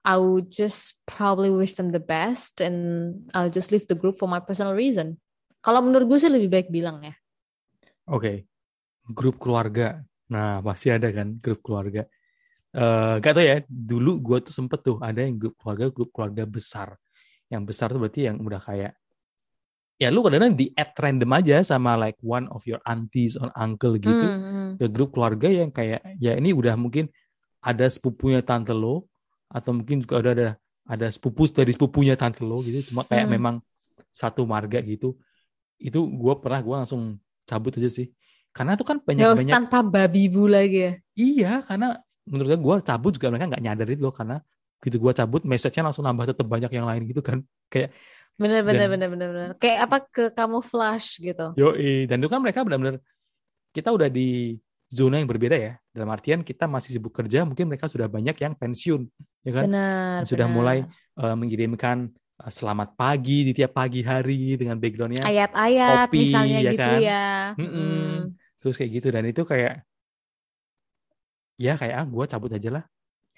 I 0.00 0.16
would 0.16 0.48
just 0.48 0.96
probably 1.04 1.52
wish 1.52 1.76
them 1.76 1.92
the 1.92 2.00
best 2.00 2.64
and 2.64 3.20
I'll 3.36 3.52
just 3.52 3.68
leave 3.68 3.84
the 3.84 3.98
group 3.98 4.16
for 4.16 4.26
my 4.26 4.40
personal 4.40 4.72
reason 4.72 5.20
Kalau 5.60 5.84
menurut 5.84 6.08
gue 6.08 6.18
sih 6.18 6.32
lebih 6.32 6.48
baik 6.48 6.68
bilang 6.72 7.04
ya. 7.04 7.12
Oke, 8.08 8.48
grup 9.04 9.36
keluarga. 9.36 10.00
Nah, 10.32 10.64
masih 10.64 10.96
ada 10.96 11.12
kan 11.12 11.36
grup 11.36 11.60
keluarga. 11.60 12.08
Eh, 12.72 13.14
gak 13.20 13.32
tau 13.36 13.44
ya, 13.44 13.60
dulu 13.68 14.24
gue 14.24 14.38
tuh 14.40 14.54
sempet 14.56 14.80
tuh 14.80 14.96
ada 15.04 15.20
yang 15.20 15.36
grup 15.36 15.54
keluarga, 15.60 15.92
grup 15.92 16.10
keluarga 16.16 16.48
besar. 16.48 16.96
Yang 17.52 17.62
besar 17.68 17.92
tuh 17.92 18.00
berarti 18.00 18.24
yang 18.24 18.40
udah 18.40 18.56
kayak, 18.56 18.96
ya 20.00 20.08
lu 20.08 20.24
kadang-kadang 20.24 20.56
di 20.56 20.72
add 20.72 20.96
random 20.96 21.30
aja 21.36 21.60
sama 21.60 21.92
like 22.00 22.16
one 22.24 22.48
of 22.48 22.64
your 22.64 22.80
aunties 22.88 23.36
or 23.36 23.52
uncle 23.52 24.00
gitu. 24.00 24.16
Hmm, 24.16 24.40
hmm. 24.40 24.70
Ke 24.80 24.88
grup 24.88 25.12
keluarga 25.12 25.50
yang 25.52 25.68
kayak, 25.68 26.00
ya 26.16 26.40
ini 26.40 26.56
udah 26.56 26.72
mungkin 26.80 27.12
ada 27.60 27.84
sepupunya 27.84 28.40
tante 28.40 28.72
lo, 28.72 29.04
atau 29.50 29.70
mungkin 29.74 30.00
juga 30.00 30.14
ada 30.22 30.30
ada 30.32 30.48
ada 30.86 31.06
sepupu 31.10 31.50
dari 31.50 31.74
sepupunya 31.74 32.14
tante 32.14 32.40
lo 32.40 32.62
gitu. 32.62 32.94
Cuma 32.94 33.02
kayak 33.04 33.26
Hmm. 33.26 33.34
memang 33.34 33.54
satu 34.10 34.46
marga 34.46 34.78
gitu. 34.80 35.18
Itu 35.76 36.06
gue 36.06 36.34
pernah, 36.38 36.60
gue 36.60 36.76
langsung 36.76 37.18
cabut 37.44 37.74
aja 37.76 37.90
sih. 37.90 38.10
Karena 38.50 38.74
itu 38.74 38.82
kan 38.82 38.98
Gak 38.98 39.06
usah 39.06 39.16
banyak-banyak 39.38 39.54
tanpa 39.54 39.78
babi 39.82 40.26
bu 40.26 40.50
lagi 40.50 40.78
ya. 40.82 40.92
Iya, 41.14 41.52
karena 41.62 41.94
menurut 42.26 42.58
gue 42.58 42.74
cabut 42.82 43.12
juga 43.14 43.30
mereka 43.30 43.46
nggak 43.50 43.62
nyadarin 43.62 44.00
loh 44.02 44.10
karena 44.10 44.36
gitu 44.80 44.96
gue 44.98 45.12
cabut 45.12 45.42
message-nya 45.44 45.86
langsung 45.86 46.02
nambah 46.02 46.34
tetap 46.34 46.46
banyak 46.46 46.70
yang 46.72 46.86
lain 46.86 47.02
gitu 47.06 47.20
kan. 47.20 47.42
Kayak 47.72 47.90
Bener 48.40 48.64
bener 48.64 48.88
Dan- 48.88 48.92
bener 48.96 49.08
bener 49.12 49.28
bener. 49.30 49.50
Kayak 49.60 49.78
apa 49.84 49.96
ke 50.08 50.24
kamu 50.32 50.58
flash 50.64 51.20
gitu. 51.20 51.52
yo 51.54 51.76
dan 52.08 52.16
itu 52.18 52.28
kan 52.28 52.40
mereka 52.40 52.64
benar-benar 52.64 52.96
kita 53.70 53.92
udah 53.92 54.08
di 54.08 54.56
zona 54.90 55.22
yang 55.22 55.30
berbeda 55.30 55.54
ya. 55.54 55.72
Dalam 55.94 56.10
artian 56.10 56.42
kita 56.42 56.66
masih 56.66 56.98
sibuk 56.98 57.14
kerja, 57.14 57.46
mungkin 57.46 57.70
mereka 57.70 57.86
sudah 57.86 58.10
banyak 58.10 58.34
yang 58.34 58.58
pensiun, 58.58 59.06
ya 59.46 59.52
kan? 59.54 59.64
Benar. 59.70 60.18
Sudah 60.26 60.50
benar. 60.50 60.56
mulai 60.58 60.78
eh, 61.22 61.36
mengirimkan 61.38 62.10
eh, 62.42 62.52
selamat 62.52 62.98
pagi 62.98 63.46
di 63.46 63.52
tiap 63.54 63.78
pagi 63.78 64.02
hari 64.02 64.58
dengan 64.58 64.76
backgroundnya 64.82 65.22
ayat-ayat 65.22 66.10
kopi, 66.10 66.18
misalnya 66.26 66.58
ya 66.58 66.72
gitu 66.74 66.82
kan? 66.82 66.98
ya. 66.98 67.28
Mm-mm. 67.54 67.86
Mm. 67.86 68.18
terus 68.60 68.74
kayak 68.76 68.90
gitu 69.00 69.08
dan 69.08 69.24
itu 69.24 69.42
kayak 69.46 69.74
ya 71.60 71.72
kayak 71.76 71.94
ah 71.96 72.06
gue 72.08 72.24
cabut 72.24 72.50
aja 72.52 72.70
lah 72.80 72.84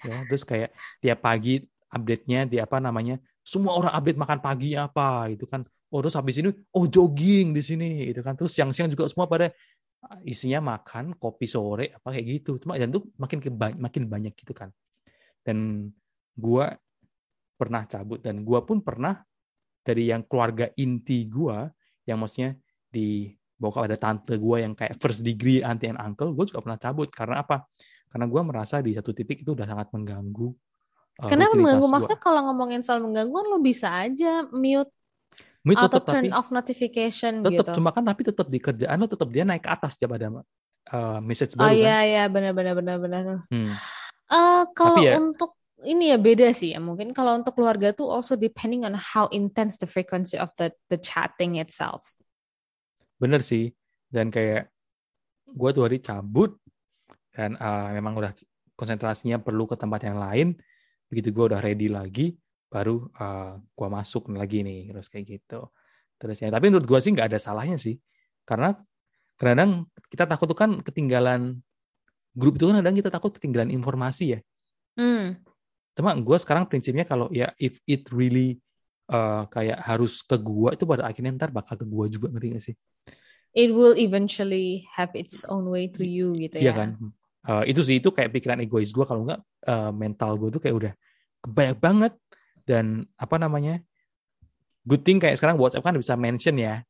ya 0.03 0.23
terus 0.27 0.43
kayak 0.47 0.71
tiap 0.99 1.19
pagi 1.19 1.63
update-nya 1.91 2.47
di 2.47 2.57
apa 2.59 2.79
namanya 2.79 3.19
semua 3.43 3.75
orang 3.75 3.91
update 3.91 4.19
makan 4.19 4.39
pagi 4.39 4.75
apa 4.79 5.31
gitu 5.35 5.43
kan 5.47 5.67
oh 5.91 5.99
terus 5.99 6.15
habis 6.15 6.39
ini 6.39 6.49
oh 6.73 6.85
jogging 6.87 7.51
di 7.51 7.61
sini 7.61 8.09
gitu 8.09 8.23
kan 8.23 8.33
terus 8.33 8.55
siang-siang 8.55 8.89
juga 8.89 9.11
semua 9.11 9.27
pada 9.27 9.51
isinya 10.27 10.75
makan 10.75 11.15
kopi 11.15 11.47
sore 11.47 11.95
apa 11.95 12.11
kayak 12.11 12.25
gitu 12.39 12.59
cuma 12.59 12.75
dan 12.75 12.91
tuh 12.91 13.07
makin 13.15 13.39
keba- 13.39 13.77
makin 13.79 14.03
banyak 14.07 14.33
gitu 14.35 14.51
kan 14.51 14.69
dan 15.43 15.89
gua 16.35 16.75
pernah 17.55 17.87
cabut 17.87 18.19
dan 18.19 18.43
gua 18.43 18.63
pun 18.67 18.83
pernah 18.83 19.23
dari 19.83 20.11
yang 20.11 20.23
keluarga 20.27 20.71
inti 20.75 21.27
gua 21.27 21.67
yang 22.03 22.19
maksudnya 22.19 22.55
di 22.91 23.31
bokap 23.55 23.87
ada 23.87 23.97
tante 23.99 24.35
gua 24.35 24.59
yang 24.63 24.75
kayak 24.75 24.99
first 24.99 25.23
degree 25.23 25.63
auntie 25.63 25.87
and 25.87 25.99
uncle 25.99 26.35
gue 26.35 26.51
juga 26.51 26.59
pernah 26.59 26.79
cabut 26.79 27.07
karena 27.07 27.43
apa 27.43 27.63
karena 28.11 28.25
gua 28.27 28.41
merasa 28.43 28.83
di 28.83 28.91
satu 28.95 29.15
titik 29.15 29.43
itu 29.43 29.55
udah 29.55 29.67
sangat 29.67 29.87
mengganggu 29.95 30.51
uh, 31.23 31.29
Kenapa 31.31 31.55
mengganggu? 31.55 31.87
gua. 31.87 31.93
Maksudnya 31.99 32.19
kalau 32.19 32.41
ngomongin 32.51 32.81
soal 32.83 32.99
mengganggu 32.99 33.31
kan 33.31 33.47
lo 33.47 33.59
bisa 33.63 33.87
aja 34.03 34.47
mute 34.51 34.91
Mute 35.63 35.79
atau 35.79 35.95
tetep, 35.95 36.03
tapi 36.03 36.27
turn 36.27 36.35
off 36.35 36.47
notification 36.51 37.33
tetap 37.39 37.71
gitu. 37.71 37.79
cuma 37.79 37.89
kan 37.95 38.03
tapi 38.03 38.21
tetap 38.27 38.47
di 38.51 38.59
kerjaan 38.59 38.99
lo 38.99 39.07
tetap 39.07 39.31
dia 39.31 39.47
naik 39.47 39.63
ke 39.63 39.71
atas 39.71 39.95
tiap 39.95 40.11
ada 40.19 40.43
uh, 40.91 41.19
message 41.23 41.55
Oh 41.55 41.63
baru 41.63 41.71
kan 41.71 41.79
iya 41.79 41.97
iya 42.03 42.23
benar 42.27 42.51
benar 42.51 42.73
benar 42.75 42.97
benar. 42.99 43.23
Hmm. 43.47 43.71
Eh 44.27 44.63
kalau 44.75 44.99
Tapi 44.99 45.07
ya- 45.07 45.15
untuk 45.17 45.55
ini 45.83 46.11
ya 46.11 46.17
beda 46.19 46.51
sih 46.51 46.75
ya. 46.75 46.79
Mungkin 46.79 47.11
kalau 47.11 47.35
untuk 47.35 47.55
keluarga 47.55 47.91
tuh 47.91 48.07
also 48.07 48.35
depending 48.35 48.83
on 48.83 48.95
how 48.95 49.27
intense 49.31 49.75
the 49.79 49.87
frequency 49.87 50.35
of 50.35 50.51
the 50.59 50.71
the 50.91 50.99
chatting 50.99 51.59
itself. 51.59 52.03
bener 53.13 53.39
sih 53.39 53.71
dan 54.11 54.27
kayak 54.27 54.67
gue 55.47 55.69
tuh 55.71 55.87
hari 55.87 56.03
cabut 56.03 56.59
dan 57.31 57.55
uh, 57.55 57.87
memang 57.95 58.19
udah 58.19 58.35
konsentrasinya 58.75 59.39
perlu 59.39 59.63
ke 59.63 59.79
tempat 59.79 60.03
yang 60.03 60.19
lain 60.19 60.47
begitu 61.07 61.31
gue 61.31 61.45
udah 61.55 61.63
ready 61.63 61.87
lagi 61.87 62.35
baru 62.73 63.05
uh, 63.21 63.61
gue 63.61 63.87
masuk 63.93 64.33
lagi 64.33 64.65
nih 64.65 64.89
terus 64.89 65.07
kayak 65.13 65.25
gitu 65.29 65.69
terus 66.17 66.41
ya 66.41 66.49
tapi 66.49 66.73
menurut 66.73 66.89
gue 66.89 66.97
sih 66.97 67.13
nggak 67.13 67.29
ada 67.29 67.37
salahnya 67.37 67.77
sih 67.77 68.01
karena 68.41 68.73
kadang 69.37 69.85
kita 70.09 70.25
takut 70.25 70.49
tuh 70.49 70.57
kan 70.57 70.81
ketinggalan 70.81 71.61
grup 72.33 72.57
itu 72.57 72.65
kan 72.73 72.81
kadang 72.81 72.97
kita 72.97 73.09
takut 73.13 73.31
ketinggalan 73.37 73.69
informasi 73.69 74.25
ya 74.37 74.41
Hmm. 74.93 75.41
cuma 75.97 76.13
gue 76.13 76.37
sekarang 76.37 76.69
prinsipnya 76.69 77.01
kalau 77.01 77.25
ya 77.33 77.49
if 77.57 77.81
it 77.89 78.05
really 78.13 78.61
uh, 79.09 79.49
kayak 79.49 79.81
harus 79.81 80.21
ke 80.21 80.37
gua 80.37 80.77
itu 80.77 80.85
pada 80.85 81.09
akhirnya 81.09 81.33
ntar 81.33 81.49
bakal 81.49 81.73
ke 81.73 81.85
gua 81.89 82.05
juga 82.05 82.29
ngerti 82.29 82.47
gak 82.53 82.63
sih 82.63 82.75
It 83.53 83.69
will 83.69 83.93
eventually 83.93 84.89
have 84.97 85.13
its 85.13 85.45
own 85.45 85.69
way 85.69 85.85
to 85.85 86.01
you 86.01 86.33
gitu 86.33 86.57
Iya 86.57 86.73
ya. 86.73 86.73
kan? 86.73 86.89
Eh, 87.43 87.63
itu 87.69 87.85
sih 87.85 88.01
itu 88.01 88.09
kayak 88.09 88.33
pikiran 88.33 88.57
egois 88.65 88.89
gue 88.89 89.05
kalau 89.05 89.29
nggak 89.29 89.41
eh, 89.69 89.91
mental 89.93 90.41
gue 90.41 90.49
tuh 90.57 90.61
kayak 90.63 90.75
udah 90.79 90.93
kebanyak 91.43 91.77
banget 91.77 92.13
dan 92.63 93.07
apa 93.19 93.35
namanya? 93.39 93.79
Good 94.83 95.07
thing 95.07 95.19
kayak 95.19 95.39
sekarang 95.39 95.55
WhatsApp 95.55 95.83
kan 95.83 95.95
bisa 95.95 96.15
mention 96.19 96.59
ya. 96.59 96.83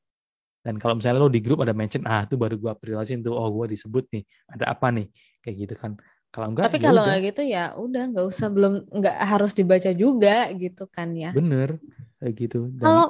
Dan 0.64 0.80
kalau 0.80 0.96
misalnya 0.96 1.20
lo 1.20 1.28
di 1.28 1.44
grup 1.44 1.62
ada 1.62 1.76
mention 1.76 2.08
ah 2.08 2.24
itu 2.24 2.40
baru 2.40 2.56
gue 2.58 2.74
prioritaskan 2.80 3.22
tuh. 3.22 3.36
Oh 3.36 3.52
gue 3.52 3.76
disebut 3.76 4.08
nih 4.16 4.24
ada 4.50 4.72
apa 4.74 4.90
nih? 4.90 5.08
Kayak 5.44 5.56
gitu 5.68 5.76
kan. 5.78 5.92
Kalau 6.34 6.50
enggak 6.50 6.72
Tapi 6.72 6.78
ya 6.82 6.86
kalau 6.90 7.02
udah. 7.04 7.06
nggak 7.06 7.22
gitu 7.30 7.42
ya 7.46 7.64
udah 7.78 8.04
nggak 8.10 8.26
usah 8.26 8.48
belum 8.50 8.74
nggak 8.90 9.18
harus 9.22 9.52
dibaca 9.54 9.92
juga 9.94 10.50
gitu 10.58 10.84
kan 10.90 11.14
ya. 11.14 11.30
bener 11.36 11.78
kayak 12.18 12.34
gitu. 12.40 12.60
Dan 12.74 12.82
Kalau 12.82 13.08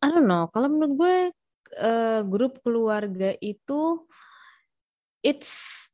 I 0.00 0.06
don't 0.08 0.24
know, 0.24 0.48
kalau 0.48 0.68
menurut 0.72 0.92
gue 0.96 1.16
eh, 1.76 2.20
grup 2.24 2.64
keluarga 2.64 3.36
itu 3.44 4.08
it's 5.20 5.84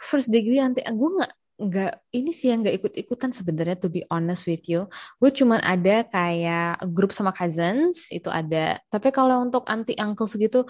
first 0.00 0.32
degree 0.32 0.62
anti 0.62 0.80
gue 0.80 1.10
nggak 1.20 1.32
nggak 1.58 2.14
ini 2.14 2.30
sih 2.30 2.54
yang 2.54 2.62
nggak 2.62 2.78
ikut-ikutan 2.78 3.34
sebenarnya 3.34 3.76
to 3.82 3.90
be 3.90 4.06
honest 4.08 4.46
with 4.46 4.62
you. 4.70 4.86
Gue 5.18 5.34
cuman 5.34 5.58
ada 5.58 6.06
kayak 6.06 6.86
grup 6.94 7.10
sama 7.10 7.34
cousins 7.34 8.06
itu 8.14 8.30
ada. 8.30 8.78
Tapi 8.86 9.10
kalau 9.10 9.42
untuk 9.42 9.66
anti 9.66 9.98
uncles 9.98 10.38
gitu 10.38 10.62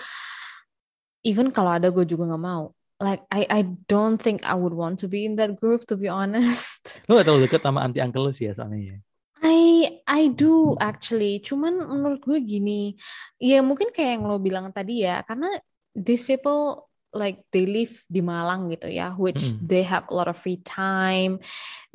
even 1.29 1.53
kalau 1.53 1.77
ada 1.77 1.93
gue 1.93 2.09
juga 2.09 2.33
nggak 2.33 2.43
mau. 2.43 2.73
Like 2.99 3.29
I 3.31 3.47
I 3.47 3.61
don't 3.87 4.19
think 4.19 4.43
I 4.43 4.57
would 4.57 4.75
want 4.75 4.99
to 5.05 5.07
be 5.07 5.29
in 5.29 5.37
that 5.39 5.61
group 5.61 5.85
to 5.93 5.95
be 5.95 6.09
honest. 6.09 6.99
lo 7.07 7.21
gak 7.21 7.29
terlalu 7.29 7.47
deket 7.47 7.61
sama 7.63 7.85
anti 7.85 8.01
uncle 8.01 8.25
lo 8.27 8.33
sih 8.33 8.49
ya 8.49 8.57
soalnya 8.57 8.97
ya 8.97 8.99
I 9.39 9.87
I 10.03 10.23
do 10.35 10.75
actually. 10.83 11.39
Cuman 11.45 11.79
menurut 11.79 12.25
gue 12.25 12.43
gini, 12.43 12.99
ya 13.39 13.63
mungkin 13.63 13.95
kayak 13.95 14.19
yang 14.19 14.25
lo 14.27 14.43
bilang 14.43 14.75
tadi 14.75 15.07
ya, 15.07 15.23
karena 15.23 15.47
these 15.95 16.27
people 16.27 16.88
like 17.15 17.41
they 17.57 17.65
live 17.65 18.05
di 18.07 18.21
Malang 18.21 18.69
gitu 18.69 18.89
ya, 18.93 19.17
which 19.17 19.41
Mm-mm. 19.41 19.65
they 19.65 19.83
have 19.83 20.05
a 20.11 20.15
lot 20.15 20.29
of 20.29 20.37
free 20.37 20.61
time. 20.65 21.41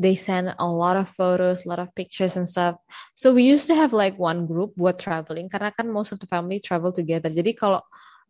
They 0.02 0.18
send 0.18 0.54
a 0.58 0.66
lot 0.70 0.98
of 0.98 1.10
photos, 1.10 1.66
a 1.66 1.70
lot 1.70 1.78
of 1.78 1.94
pictures 1.94 2.34
and 2.34 2.50
stuff. 2.50 2.82
So 3.14 3.34
we 3.34 3.46
used 3.46 3.70
to 3.70 3.76
have 3.78 3.94
like 3.94 4.18
one 4.18 4.50
group 4.50 4.74
buat 4.74 4.98
traveling 4.98 5.54
karena 5.54 5.70
kan 5.70 5.90
most 5.94 6.12
of 6.12 6.18
the 6.18 6.26
family 6.26 6.58
travel 6.58 6.90
together. 6.90 7.30
Jadi 7.30 7.54
kalau 7.54 7.82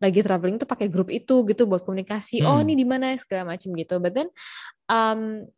lagi 0.02 0.20
traveling 0.20 0.60
tuh 0.60 0.68
pakai 0.68 0.92
grup 0.92 1.08
itu 1.08 1.40
gitu 1.48 1.64
buat 1.64 1.86
komunikasi. 1.86 2.44
Oh, 2.44 2.60
Hmm. 2.60 2.68
ini 2.68 2.76
di 2.76 2.86
mana 2.86 3.16
segala 3.16 3.56
macam 3.56 3.72
gitu. 3.72 3.96
But 4.02 4.12
then 4.12 4.28
um 4.90 5.48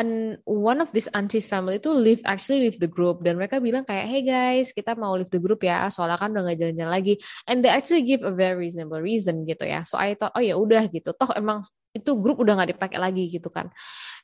and 0.00 0.40
one 0.48 0.80
of 0.80 0.88
this 0.96 1.12
auntie's 1.12 1.44
family 1.44 1.76
itu 1.76 1.92
leave 1.92 2.24
actually 2.24 2.64
leave 2.64 2.80
the 2.80 2.88
group. 2.88 3.20
Dan 3.20 3.36
mereka 3.36 3.60
bilang 3.60 3.84
kayak 3.84 4.08
hey 4.08 4.24
guys 4.24 4.72
kita 4.72 4.96
mau 4.96 5.12
leave 5.12 5.28
the 5.28 5.36
group 5.36 5.60
ya 5.60 5.92
soalnya 5.92 6.16
kan 6.16 6.32
udah 6.32 6.48
gak 6.48 6.56
jalan-jalan 6.56 6.92
lagi. 6.92 7.20
And 7.44 7.60
they 7.60 7.68
actually 7.68 8.08
give 8.08 8.24
a 8.24 8.32
very 8.32 8.56
reasonable 8.56 9.04
reason 9.04 9.44
gitu 9.44 9.68
ya. 9.68 9.84
So 9.84 10.00
I 10.00 10.16
thought 10.16 10.32
oh 10.32 10.40
ya 10.40 10.56
udah 10.56 10.88
gitu. 10.88 11.12
Toh 11.12 11.28
emang 11.36 11.60
itu 11.92 12.16
grup 12.16 12.40
udah 12.40 12.56
nggak 12.56 12.80
dipakai 12.80 12.96
lagi 12.96 13.28
gitu 13.28 13.52
kan. 13.52 13.68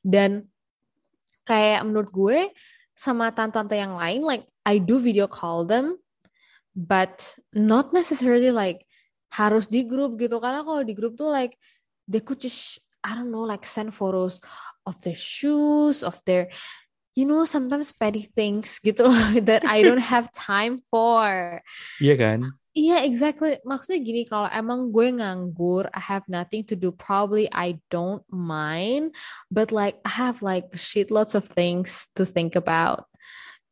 Dan 0.01 0.49
kayak 1.45 1.85
menurut 1.85 2.09
gue 2.09 2.39
sama 2.97 3.29
tante-tante 3.29 3.77
yang 3.77 4.01
lain 4.01 4.25
like 4.25 4.49
I 4.65 4.81
do 4.81 4.97
video 4.97 5.29
call 5.29 5.69
them 5.69 6.01
but 6.73 7.37
not 7.53 7.93
necessarily 7.93 8.49
like 8.49 8.89
harus 9.29 9.69
di 9.69 9.85
grup 9.85 10.17
gitu. 10.17 10.41
Karena 10.41 10.65
kalau 10.65 10.81
di 10.81 10.97
grup 10.97 11.21
tuh 11.21 11.29
like 11.29 11.61
they 12.09 12.25
could 12.25 12.41
just 12.41 12.81
I 13.05 13.13
don't 13.15 13.29
know 13.29 13.45
like 13.45 13.69
send 13.69 13.93
photos 13.93 14.41
of 14.87 14.97
their 15.03 15.19
shoes 15.19 16.07
of 16.07 16.17
their 16.25 16.49
you 17.19 17.27
know 17.27 17.45
sometimes 17.45 17.91
petty 17.91 18.31
things 18.33 18.79
gitu 18.79 19.11
loh 19.11 19.41
that 19.49 19.67
I 19.67 19.83
don't 19.83 20.03
have 20.03 20.31
time 20.31 20.81
for 20.89 21.61
iya 21.99 22.15
kan 22.15 22.57
Iya, 22.77 23.09
exactly. 23.09 23.57
Maksudnya 23.65 24.05
gini, 24.05 24.23
kalau 24.29 24.53
emang 24.53 24.93
gue 24.93 25.09
nganggur, 25.09 25.89
I 25.97 26.03
have 26.13 26.29
nothing 26.29 26.61
to 26.69 26.77
do, 26.77 26.93
probably 26.93 27.49
I 27.49 27.81
don't 27.89 28.21
mind. 28.29 29.17
But 29.49 29.73
like, 29.73 29.97
I 30.05 30.13
have 30.13 30.45
like 30.45 30.69
shitloads 30.77 31.33
of 31.33 31.49
things 31.49 32.13
to 32.21 32.29
think 32.29 32.53
about. 32.53 33.09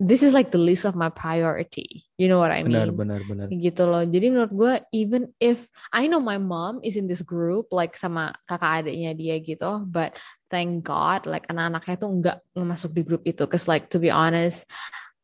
This 0.02 0.26
is 0.26 0.34
like 0.34 0.50
the 0.50 0.58
list 0.58 0.82
of 0.82 0.98
my 0.98 1.06
priority. 1.06 2.02
You 2.18 2.26
know 2.26 2.42
what 2.42 2.50
I 2.50 2.66
benar 2.66 2.90
mean? 2.90 2.98
benar 2.98 3.20
benar 3.30 3.46
Gitu 3.46 3.82
loh. 3.86 4.02
Jadi 4.02 4.26
menurut 4.26 4.52
gue, 4.52 4.74
even 4.90 5.30
if 5.38 5.70
I 5.94 6.10
know 6.10 6.18
my 6.18 6.36
mom 6.36 6.82
is 6.82 6.98
in 6.98 7.06
this 7.06 7.22
group, 7.22 7.70
like 7.70 7.94
sama 7.94 8.34
kakak 8.50 8.84
adiknya 8.84 9.14
dia 9.14 9.38
gitu, 9.38 9.86
but 9.86 10.18
thank 10.50 10.82
God, 10.82 11.30
like 11.30 11.46
anak-anaknya 11.46 11.94
tuh 11.94 12.10
nggak 12.10 12.38
masuk 12.58 12.90
di 12.90 13.06
grup 13.06 13.22
itu. 13.22 13.46
Cause 13.46 13.70
like 13.70 13.86
to 13.94 14.02
be 14.02 14.10
honest, 14.10 14.66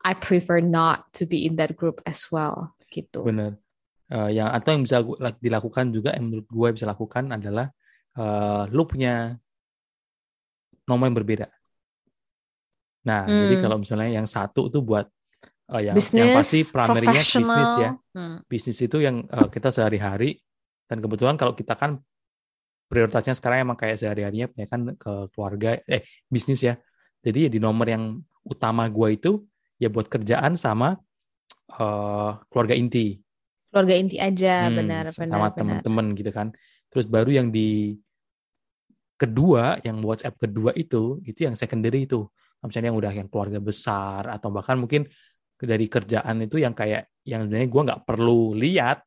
I 0.07 0.15
prefer 0.15 0.63
not 0.63 1.11
to 1.19 1.27
be 1.27 1.45
in 1.51 1.59
that 1.59 1.75
group 1.75 1.99
as 2.07 2.31
well. 2.31 2.79
Gitu. 2.91 3.23
benar 3.23 3.55
uh, 4.11 4.31
yang 4.31 4.51
atau 4.51 4.75
yang 4.75 4.83
bisa 4.83 4.99
dilakukan 5.39 5.95
juga 5.95 6.11
yang 6.15 6.27
menurut 6.27 6.47
gue 6.51 6.69
bisa 6.75 6.87
lakukan 6.91 7.31
adalah 7.31 7.71
uh, 8.19 8.67
lu 8.69 8.85
punya 8.85 9.39
nomor 10.91 11.07
yang 11.07 11.19
berbeda. 11.23 11.47
Nah, 13.11 13.27
hmm. 13.27 13.39
jadi 13.43 13.55
kalau 13.59 13.77
misalnya 13.83 14.23
yang 14.23 14.27
satu 14.31 14.71
itu 14.71 14.79
buat 14.79 15.11
uh, 15.75 15.83
yang 15.83 15.99
business, 15.99 16.23
yang 16.23 16.39
pasti 16.39 16.59
primernya 16.63 17.23
bisnis 17.27 17.71
ya. 17.75 17.91
Hmm. 18.15 18.37
Bisnis 18.47 18.79
itu 18.79 19.03
yang 19.03 19.27
uh, 19.27 19.51
kita 19.51 19.75
sehari-hari 19.75 20.39
dan 20.87 21.03
kebetulan 21.03 21.35
kalau 21.35 21.59
kita 21.59 21.75
kan 21.75 21.99
prioritasnya 22.87 23.35
sekarang 23.35 23.67
emang 23.67 23.79
kayak 23.79 23.99
sehari-harinya 23.99 24.51
ya 24.55 24.67
kan 24.71 24.95
ke 24.95 25.13
keluarga 25.35 25.83
eh 25.91 26.07
bisnis 26.31 26.63
ya. 26.63 26.79
Jadi 27.27 27.47
ya 27.47 27.51
di 27.51 27.59
nomor 27.59 27.91
yang 27.91 28.23
utama 28.47 28.87
gue 28.87 29.09
itu 29.11 29.33
ya 29.83 29.91
buat 29.91 30.07
kerjaan 30.07 30.55
sama 30.55 30.95
uh, 31.75 32.39
keluarga 32.47 32.79
inti. 32.79 33.19
Keluarga 33.71 33.95
inti 33.95 34.17
aja, 34.19 34.67
hmm, 34.67 34.77
benar, 34.79 35.05
benar. 35.15 35.35
Sama 35.35 35.49
teman-teman 35.55 36.07
gitu 36.15 36.31
kan. 36.31 36.51
Terus 36.91 37.07
baru 37.07 37.31
yang 37.31 37.55
di 37.55 37.99
kedua, 39.15 39.79
yang 39.87 40.01
WhatsApp 40.03 40.41
kedua 40.41 40.75
itu, 40.75 41.23
itu 41.23 41.47
yang 41.47 41.55
secondary 41.55 42.09
itu. 42.09 42.27
Misalnya 42.61 42.93
yang 42.93 42.99
udah 43.01 43.13
yang 43.17 43.29
keluarga 43.33 43.59
besar 43.61 44.29
atau 44.29 44.53
bahkan 44.53 44.77
mungkin 44.77 45.09
dari 45.61 45.87
kerjaan 45.89 46.45
itu 46.45 46.61
yang 46.61 46.73
kayak 46.73 47.13
yang 47.25 47.45
sebenarnya 47.45 47.69
gue 47.69 47.83
nggak 47.85 48.03
perlu 48.09 48.57
lihat 48.57 49.05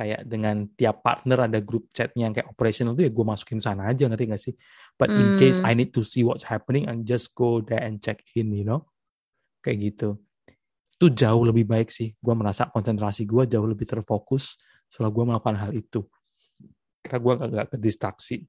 kayak 0.00 0.24
dengan 0.24 0.64
tiap 0.72 1.04
partner 1.04 1.44
ada 1.44 1.60
grup 1.60 1.92
chatnya 1.92 2.24
yang 2.24 2.32
kayak 2.32 2.48
operational 2.48 2.96
itu 2.96 3.04
ya 3.04 3.12
gue 3.12 3.24
masukin 3.24 3.60
sana 3.60 3.92
aja 3.92 4.08
ngerti 4.08 4.24
gak 4.32 4.40
sih? 4.40 4.54
But 4.96 5.12
in 5.12 5.36
case 5.36 5.60
hmm. 5.60 5.68
I 5.68 5.72
need 5.76 5.92
to 5.92 6.00
see 6.00 6.24
what's 6.24 6.48
happening, 6.48 6.88
I 6.88 6.96
just 7.04 7.36
go 7.36 7.60
there 7.60 7.84
and 7.84 8.00
check 8.00 8.24
in, 8.32 8.48
you 8.56 8.64
know? 8.64 8.88
Kayak 9.60 9.92
gitu. 9.92 10.08
Itu 10.96 11.12
jauh 11.12 11.44
lebih 11.44 11.68
baik 11.68 11.92
sih. 11.92 12.16
Gue 12.16 12.32
merasa 12.32 12.72
konsentrasi 12.72 13.28
gue 13.28 13.44
jauh 13.44 13.68
lebih 13.68 13.84
terfokus 13.84 14.56
setelah 14.88 15.12
gue 15.12 15.24
melakukan 15.28 15.56
hal 15.60 15.70
itu. 15.76 16.00
Karena 17.04 17.20
gue 17.20 17.32
gak, 17.36 17.48
gak 17.52 17.68
kedistraksi. 17.76 18.48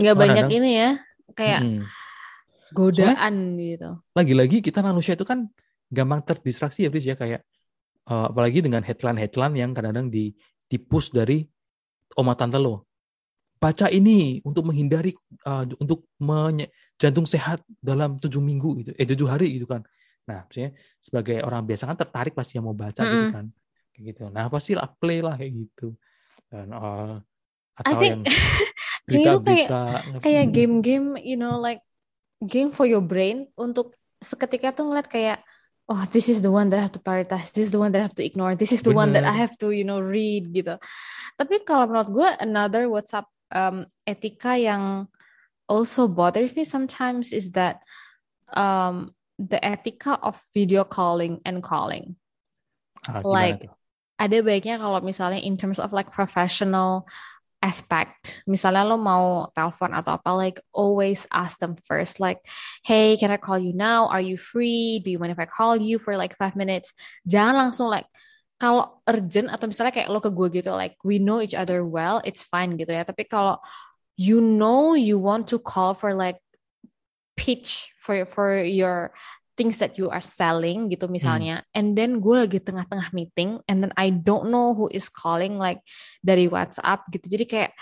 Gak 0.00 0.16
banyak 0.16 0.48
ini 0.48 0.70
ya, 0.80 0.90
kayak 1.36 1.60
hmm. 1.60 1.84
Godaan 2.72 3.16
Soalnya, 3.16 3.62
gitu. 3.64 3.90
Lagi-lagi 4.14 4.58
kita 4.64 4.80
manusia 4.80 5.14
itu 5.14 5.26
kan 5.26 5.46
gampang 5.90 6.22
terdistraksi 6.22 6.86
ya, 6.86 6.90
please 6.90 7.08
ya 7.10 7.18
kayak 7.18 7.42
uh, 8.10 8.30
apalagi 8.30 8.62
dengan 8.62 8.82
headline-headline 8.86 9.54
yang 9.58 9.70
kadang-kadang 9.74 10.08
di 10.08 10.34
dipus 10.70 11.10
dari 11.10 11.42
oma 12.16 12.38
tante 12.38 12.58
lo. 12.58 12.86
Baca 13.60 13.92
ini 13.92 14.40
untuk 14.40 14.72
menghindari 14.72 15.12
uh, 15.44 15.68
untuk 15.76 16.08
menye- 16.16 16.72
jantung 16.96 17.28
sehat 17.28 17.60
dalam 17.76 18.16
tujuh 18.16 18.40
minggu 18.40 18.70
gitu, 18.80 18.90
eh 18.96 19.04
tujuh 19.04 19.28
hari 19.28 19.60
gitu 19.60 19.68
kan. 19.68 19.84
Nah, 20.24 20.46
maksudnya 20.46 20.72
sebagai 21.02 21.42
orang 21.44 21.66
biasa 21.68 21.90
kan 21.90 21.98
tertarik 21.98 22.32
pasti 22.32 22.56
yang 22.56 22.70
mau 22.70 22.76
baca 22.76 23.02
mm 23.02 23.04
-hmm. 23.04 23.12
gitu 23.12 23.28
kan, 23.36 23.46
kayak 23.92 24.04
gitu. 24.14 24.22
Nah, 24.32 24.46
pasti 24.48 24.72
lah 24.78 24.88
play 24.96 25.20
lah 25.20 25.36
kayak 25.36 25.52
gitu. 25.52 25.92
Dan 26.48 26.72
uh, 26.72 27.20
atau 27.76 28.00
think, 28.00 28.16
yang 28.16 28.20
berita-berita 29.08 29.82
kayak 29.82 30.22
kayak 30.24 30.46
game-game, 30.56 31.08
you 31.20 31.36
know, 31.36 31.60
like 31.60 31.84
game 32.40 32.72
for 32.72 32.88
your 32.88 33.04
brain 33.04 33.48
untuk 33.56 33.94
seketika 34.20 34.72
tuh 34.72 34.88
ngeliat 34.88 35.08
kayak 35.08 35.38
oh 35.88 36.04
this 36.12 36.28
is 36.28 36.40
the 36.40 36.52
one 36.52 36.72
that 36.72 36.80
I 36.80 36.84
have 36.88 36.96
to 36.96 37.02
prioritize 37.02 37.52
this 37.52 37.68
is 37.68 37.72
the 37.72 37.80
one 37.80 37.92
that 37.92 38.00
I 38.00 38.06
have 38.08 38.16
to 38.16 38.24
ignore 38.24 38.56
this 38.56 38.72
is 38.72 38.80
the 38.80 38.92
Bener. 38.92 39.02
one 39.04 39.10
that 39.16 39.26
I 39.28 39.36
have 39.36 39.56
to 39.60 39.72
you 39.72 39.84
know 39.84 40.00
read 40.00 40.52
gitu. 40.54 40.80
Tapi 41.36 41.64
kalau 41.64 41.88
menurut 41.88 42.10
gue 42.12 42.28
another 42.40 42.88
WhatsApp 42.88 43.28
um, 43.52 43.84
etika 44.06 44.56
yang 44.56 45.08
also 45.68 46.08
bothers 46.08 46.52
me 46.56 46.64
sometimes 46.64 47.32
is 47.32 47.52
that 47.56 47.82
um, 48.52 49.12
the 49.38 49.58
etika 49.60 50.18
of 50.20 50.36
video 50.52 50.84
calling 50.84 51.40
and 51.44 51.64
calling. 51.64 52.16
Ah, 53.08 53.24
like 53.24 53.64
ada 54.20 54.44
baiknya 54.44 54.76
kalau 54.76 55.00
misalnya 55.00 55.40
in 55.40 55.56
terms 55.56 55.80
of 55.80 55.96
like 55.96 56.12
professional 56.12 57.08
aspect. 57.60 58.40
Misalnya 58.48 58.88
lo 58.88 58.96
mau 58.96 59.48
telepon 59.52 59.92
atau 59.92 60.16
apa, 60.16 60.32
like 60.32 60.58
always 60.72 61.28
ask 61.28 61.60
them 61.60 61.76
first, 61.84 62.18
like, 62.18 62.40
hey, 62.84 63.20
can 63.20 63.30
I 63.30 63.36
call 63.36 63.60
you 63.60 63.76
now? 63.76 64.08
Are 64.08 64.20
you 64.20 64.40
free? 64.40 65.04
Do 65.04 65.12
you 65.12 65.20
mind 65.20 65.36
if 65.36 65.40
I 65.40 65.48
call 65.48 65.76
you 65.76 66.00
for 66.00 66.16
like 66.16 66.36
five 66.40 66.56
minutes? 66.56 66.96
Jangan 67.28 67.68
langsung 67.68 67.92
like 67.92 68.08
kalau 68.60 69.00
urgent 69.08 69.48
atau 69.48 69.68
misalnya 69.68 69.92
kayak 69.92 70.12
lo 70.12 70.20
ke 70.20 70.28
gue 70.32 70.60
gitu, 70.60 70.72
like 70.72 70.96
we 71.04 71.16
know 71.16 71.40
each 71.40 71.56
other 71.56 71.80
well, 71.84 72.20
it's 72.24 72.44
fine 72.44 72.76
gitu 72.76 72.92
ya. 72.92 73.04
Tapi 73.04 73.24
kalau 73.24 73.56
you 74.20 74.40
know 74.40 74.92
you 74.92 75.16
want 75.16 75.48
to 75.48 75.56
call 75.56 75.96
for 75.96 76.12
like 76.12 76.40
pitch 77.40 77.88
for 77.96 78.28
for 78.28 78.60
your 78.60 79.16
things 79.60 79.76
that 79.76 80.00
you 80.00 80.08
are 80.08 80.24
selling 80.24 80.88
gitu 80.88 81.04
hmm. 81.04 81.20
misalnya 81.20 81.56
hmm. 81.60 81.76
and 81.76 81.88
then 81.92 82.16
gue 82.24 82.32
lagi 82.32 82.64
tengah-tengah 82.64 83.12
meeting 83.12 83.60
and 83.68 83.84
then 83.84 83.92
I 84.00 84.08
don't 84.08 84.48
know 84.48 84.72
who 84.72 84.88
is 84.88 85.12
calling 85.12 85.60
like 85.60 85.84
dari 86.24 86.48
WhatsApp 86.48 87.04
gitu 87.12 87.28
jadi 87.28 87.44
kayak 87.44 87.72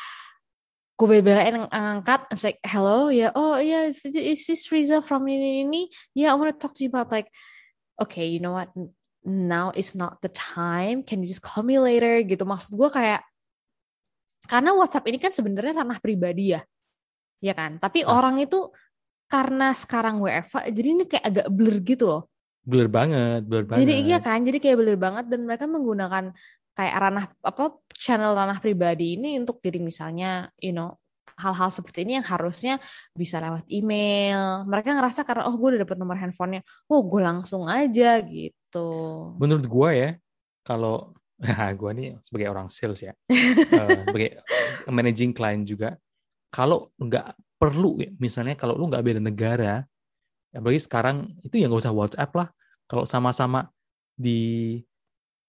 gue 0.99 1.07
bela-belain 1.07 1.71
ngangkat 1.71 2.27
I'm 2.35 2.43
like 2.43 2.59
hello 2.67 3.15
ya 3.15 3.31
yeah. 3.31 3.39
oh 3.39 3.63
ya 3.63 3.95
yeah, 3.95 4.19
is 4.19 4.43
this 4.43 4.67
Riza 4.75 4.99
from 4.99 5.31
ini 5.31 5.63
ini 5.63 5.87
yeah 6.19 6.35
I 6.35 6.37
want 6.37 6.51
to 6.51 6.59
talk 6.59 6.75
to 6.75 6.83
you 6.83 6.91
about 6.91 7.15
like 7.15 7.31
okay 8.03 8.27
you 8.27 8.43
know 8.43 8.59
what 8.59 8.75
now 9.23 9.71
is 9.79 9.95
not 9.95 10.19
the 10.19 10.35
time 10.35 11.07
can 11.07 11.23
you 11.23 11.31
just 11.31 11.47
call 11.47 11.63
me 11.63 11.79
later 11.79 12.19
gitu 12.27 12.43
maksud 12.43 12.75
gue 12.75 12.91
kayak 12.91 13.23
karena 14.51 14.75
WhatsApp 14.75 15.07
ini 15.07 15.23
kan 15.23 15.31
sebenarnya 15.31 15.87
ranah 15.87 16.03
pribadi 16.03 16.59
ya 16.59 16.67
ya 17.39 17.55
kan 17.55 17.79
tapi 17.79 18.03
nah. 18.03 18.19
orang 18.19 18.43
itu 18.43 18.67
karena 19.29 19.77
sekarang 19.77 20.19
WFA 20.25 20.73
jadi 20.73 20.89
ini 20.97 21.05
kayak 21.05 21.25
agak 21.25 21.47
blur 21.53 21.77
gitu 21.85 22.05
loh. 22.09 22.23
Blur 22.65 22.89
banget 22.89 23.45
blur 23.49 23.65
banget 23.65 23.85
jadi 23.85 23.95
iya 24.05 24.19
kan 24.21 24.45
jadi 24.45 24.59
kayak 24.61 24.77
blur 24.77 24.99
banget 25.01 25.25
dan 25.29 25.45
mereka 25.45 25.65
menggunakan 25.65 26.33
kayak 26.77 26.95
ranah 26.97 27.25
apa 27.45 27.65
channel 27.93 28.33
ranah 28.37 28.59
pribadi 28.61 29.17
ini 29.21 29.37
untuk 29.41 29.61
diri 29.61 29.81
misalnya 29.81 30.49
you 30.61 30.73
know 30.73 30.97
hal-hal 31.39 31.71
seperti 31.71 32.03
ini 32.03 32.19
yang 32.19 32.27
harusnya 32.27 32.83
bisa 33.15 33.39
lewat 33.39 33.63
email. 33.71 34.67
Mereka 34.67 34.91
ngerasa 34.91 35.23
karena 35.23 35.47
oh 35.47 35.55
gue 35.55 35.79
udah 35.79 35.81
dapet 35.87 35.97
nomor 35.97 36.19
handphonenya 36.19 36.67
oh 36.91 37.07
gue 37.07 37.23
langsung 37.23 37.71
aja 37.71 38.19
gitu. 38.27 38.91
Menurut 39.39 39.65
gue 39.65 39.91
ya 39.95 40.11
kalau 40.67 41.15
gue 41.81 41.91
nih 41.95 42.09
sebagai 42.27 42.49
orang 42.51 42.69
sales 42.69 43.01
ya 43.01 43.15
uh, 43.15 43.89
sebagai 44.11 44.43
managing 44.91 45.31
client 45.31 45.63
juga 45.63 45.95
kalau 46.51 46.91
nggak 46.99 47.39
perlu 47.59 47.99
ya. 48.01 48.11
Misalnya 48.17 48.55
kalau 48.55 48.79
lu 48.79 48.89
nggak 48.89 49.05
beda 49.05 49.21
negara 49.21 49.85
apalagi 50.49 50.81
sekarang 50.81 51.37
itu 51.45 51.61
ya 51.61 51.69
nggak 51.69 51.83
usah 51.85 51.95
WhatsApp 51.95 52.31
lah. 52.33 52.49
Kalau 52.89 53.05
sama-sama 53.05 53.69
di 54.17 54.81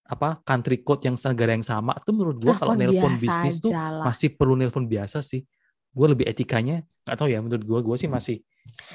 apa 0.09 0.41
country 0.41 0.81
code 0.81 1.05
yang 1.05 1.15
negara 1.15 1.53
yang 1.53 1.63
sama 1.63 1.93
itu 1.93 2.09
menurut 2.09 2.37
gua 2.41 2.57
kalau 2.57 2.73
nelpon 2.73 3.13
bisnis 3.13 3.61
tuh 3.61 3.71
masih 4.03 4.33
perlu 4.33 4.57
nelpon 4.57 4.89
biasa 4.89 5.21
sih. 5.21 5.45
Gue 5.89 6.05
lebih 6.11 6.25
etikanya 6.25 6.81
nggak 7.05 7.17
tahu 7.17 7.29
ya 7.29 7.39
menurut 7.41 7.63
gua 7.65 7.79
gua 7.81 7.95
sih 7.97 8.09
masih 8.09 8.41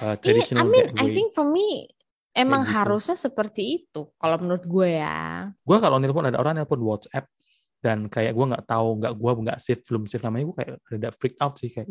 uh, 0.03 0.15
traditional 0.19 0.71
yeah, 0.71 0.91
I 0.91 1.03
mean 1.03 1.03
I 1.03 1.07
think 1.11 1.31
for 1.35 1.47
me 1.47 1.91
emang 2.35 2.67
gitu. 2.67 2.75
harusnya 2.75 3.17
seperti 3.17 3.63
itu 3.83 4.11
kalau 4.19 4.37
menurut 4.43 4.67
gue 4.67 4.99
ya. 4.99 5.49
Gue 5.63 5.79
kalau 5.79 6.03
nelpon 6.03 6.27
ada 6.27 6.39
orang 6.43 6.59
nelpon 6.59 6.83
WhatsApp 6.83 7.31
dan 7.79 8.11
kayak 8.11 8.35
gue 8.35 8.47
nggak 8.51 8.67
tahu 8.67 8.99
nggak 9.01 9.13
gue 9.15 9.31
nggak 9.47 9.59
save 9.63 9.83
belum 9.87 10.03
save 10.11 10.25
namanya 10.27 10.45
gue 10.51 10.57
kayak 10.57 10.71
ada 10.99 11.11
freak 11.15 11.37
out 11.39 11.55
sih 11.61 11.71
kayak 11.71 11.89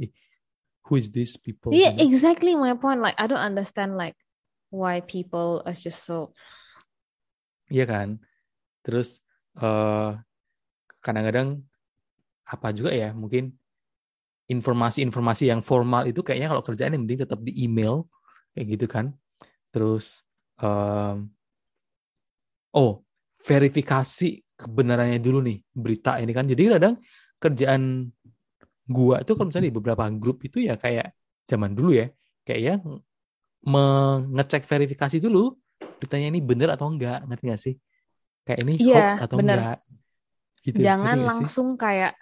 who 0.87 0.99
is 0.99 1.11
these 1.11 1.39
people 1.39 1.71
yeah 1.71 1.95
exactly 1.97 2.55
my 2.55 2.75
point. 2.75 2.99
Like 2.99 3.15
I 3.17 3.27
don't 3.27 3.41
understand 3.41 3.95
like 3.95 4.15
why 4.73 4.99
people 5.05 5.63
are 5.63 5.77
just 5.77 6.03
so 6.03 6.35
iya 7.71 7.87
kan? 7.87 8.19
Terus 8.83 9.23
uh, 9.57 10.19
kadang-kadang 10.99 11.63
apa 12.43 12.69
juga 12.75 12.91
ya 12.91 13.15
mungkin 13.15 13.55
informasi-informasi 14.51 15.49
yang 15.49 15.63
formal 15.63 16.03
itu 16.05 16.19
kayaknya 16.19 16.51
kalau 16.51 16.63
kerjaan 16.65 16.93
yang 16.93 17.07
mending 17.07 17.23
tetap 17.23 17.39
di 17.39 17.55
email 17.63 18.05
kayak 18.53 18.67
gitu 18.75 18.85
kan? 18.91 19.15
Terus 19.71 20.21
um, 20.59 21.31
oh 22.75 23.01
verifikasi 23.43 24.43
kebenarannya 24.53 25.19
dulu 25.19 25.39
nih 25.43 25.57
berita 25.71 26.19
ini 26.19 26.31
kan? 26.35 26.45
Jadi 26.45 26.61
kadang 26.69 26.95
kerjaan 27.39 28.11
gua 28.93 29.25
itu 29.25 29.33
kalau 29.33 29.49
misalnya 29.49 29.67
di 29.73 29.75
beberapa 29.75 30.05
grup 30.13 30.45
itu 30.45 30.61
ya 30.61 30.77
kayak 30.77 31.17
zaman 31.49 31.73
dulu 31.73 31.97
ya 31.97 32.07
kayak 32.45 32.61
ya 32.61 32.75
mengecek 33.65 34.63
verifikasi 34.69 35.17
dulu 35.17 35.57
beritanya 35.97 36.27
ini 36.29 36.39
bener 36.43 36.69
atau 36.75 36.91
enggak 36.91 37.25
ngerti 37.25 37.45
gak 37.47 37.61
sih 37.61 37.75
kayak 38.43 38.59
ini 38.67 38.73
yeah, 38.83 38.95
hoax 38.99 39.11
atau 39.23 39.35
bener. 39.39 39.57
enggak 39.57 39.77
gitu 40.63 40.75
jangan 40.83 41.17
langsung 41.23 41.67
sih? 41.75 41.79
kayak 41.79 42.13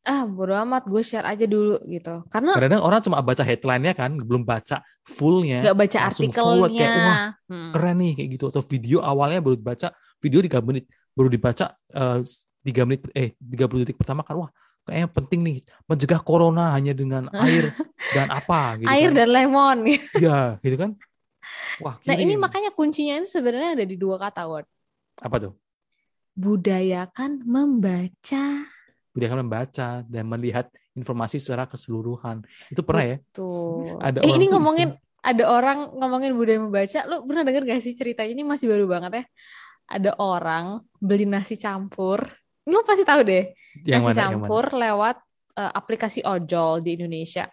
ah 0.00 0.24
bodo 0.24 0.56
amat 0.64 0.88
gue 0.88 1.02
share 1.04 1.28
aja 1.28 1.44
dulu 1.44 1.76
gitu 1.84 2.24
karena 2.32 2.56
kadang 2.56 2.80
orang 2.80 3.04
cuma 3.04 3.20
baca 3.20 3.44
headline-nya 3.44 3.92
kan 3.92 4.16
belum 4.16 4.48
baca 4.48 4.80
fullnya 5.04 5.60
nggak 5.60 5.76
baca 5.76 5.98
artikelnya 6.08 6.68
kayak 6.72 6.96
wah 7.04 7.20
hmm. 7.52 7.70
keren 7.76 7.96
nih 8.00 8.12
kayak 8.16 8.28
gitu 8.40 8.44
atau 8.48 8.62
video 8.64 9.04
awalnya 9.04 9.44
baru 9.44 9.60
baca 9.60 9.92
video 10.24 10.40
tiga 10.40 10.64
menit 10.64 10.88
baru 11.12 11.28
dibaca 11.28 11.76
eh, 11.76 12.18
tiga 12.64 12.82
uh, 12.84 12.86
menit 12.88 13.00
eh 13.12 13.36
tiga 13.36 13.68
puluh 13.68 13.84
detik 13.84 14.00
pertama 14.00 14.24
kan 14.24 14.40
wah 14.40 14.50
kayaknya 14.90 15.08
penting 15.14 15.40
nih 15.46 15.56
mencegah 15.86 16.20
corona 16.20 16.74
hanya 16.74 16.90
dengan 16.90 17.30
air 17.46 17.70
dan 18.10 18.26
apa 18.26 18.82
gitu 18.82 18.90
air 18.90 19.14
kan. 19.14 19.16
dan 19.16 19.28
lemon 19.30 19.78
ya 20.26 20.58
gitu 20.58 20.76
kan 20.76 20.90
wah 21.78 21.96
nah 22.02 22.18
ini 22.18 22.34
makanya 22.34 22.74
kuncinya 22.74 23.22
ini 23.22 23.26
sebenarnya 23.30 23.78
ada 23.78 23.86
di 23.86 23.94
dua 23.94 24.18
kata 24.18 24.50
word 24.50 24.66
apa 25.22 25.36
tuh 25.38 25.54
budayakan 26.40 27.44
membaca. 27.44 28.44
Budayakan 29.12 29.38
membaca 29.44 29.88
dan 30.06 30.24
melihat 30.24 30.66
informasi 30.94 31.36
secara 31.42 31.66
keseluruhan. 31.66 32.40
Itu 32.72 32.80
pernah 32.86 33.04
ya? 33.04 33.16
Tuh. 33.34 33.98
Ada 33.98 34.24
eh, 34.24 34.32
ini 34.32 34.46
ngomongin 34.48 34.94
iseng. 34.94 35.20
ada 35.20 35.44
orang 35.50 35.78
ngomongin 35.98 36.32
budaya 36.32 36.58
membaca. 36.62 37.00
Lu 37.10 37.26
pernah 37.28 37.42
denger 37.44 37.62
gak 37.68 37.82
sih 37.82 37.92
ceritanya 37.92 38.32
ini 38.32 38.42
masih 38.46 38.70
baru 38.70 38.86
banget 38.88 39.12
ya? 39.12 39.24
Ada 39.90 40.10
orang 40.22 40.80
beli 40.96 41.26
nasi 41.26 41.58
campur. 41.60 42.24
Lu 42.68 42.84
pasti 42.84 43.04
tahu 43.06 43.20
deh. 43.24 43.54
Yang 43.86 44.02
nasi 44.02 44.06
mana? 44.06 44.18
Yang 44.18 44.20
mana? 44.20 44.32
campur 44.34 44.64
lewat 44.74 45.16
eh, 45.56 45.72
aplikasi 45.72 46.20
ojol 46.26 46.84
di 46.84 46.90
Indonesia. 47.00 47.46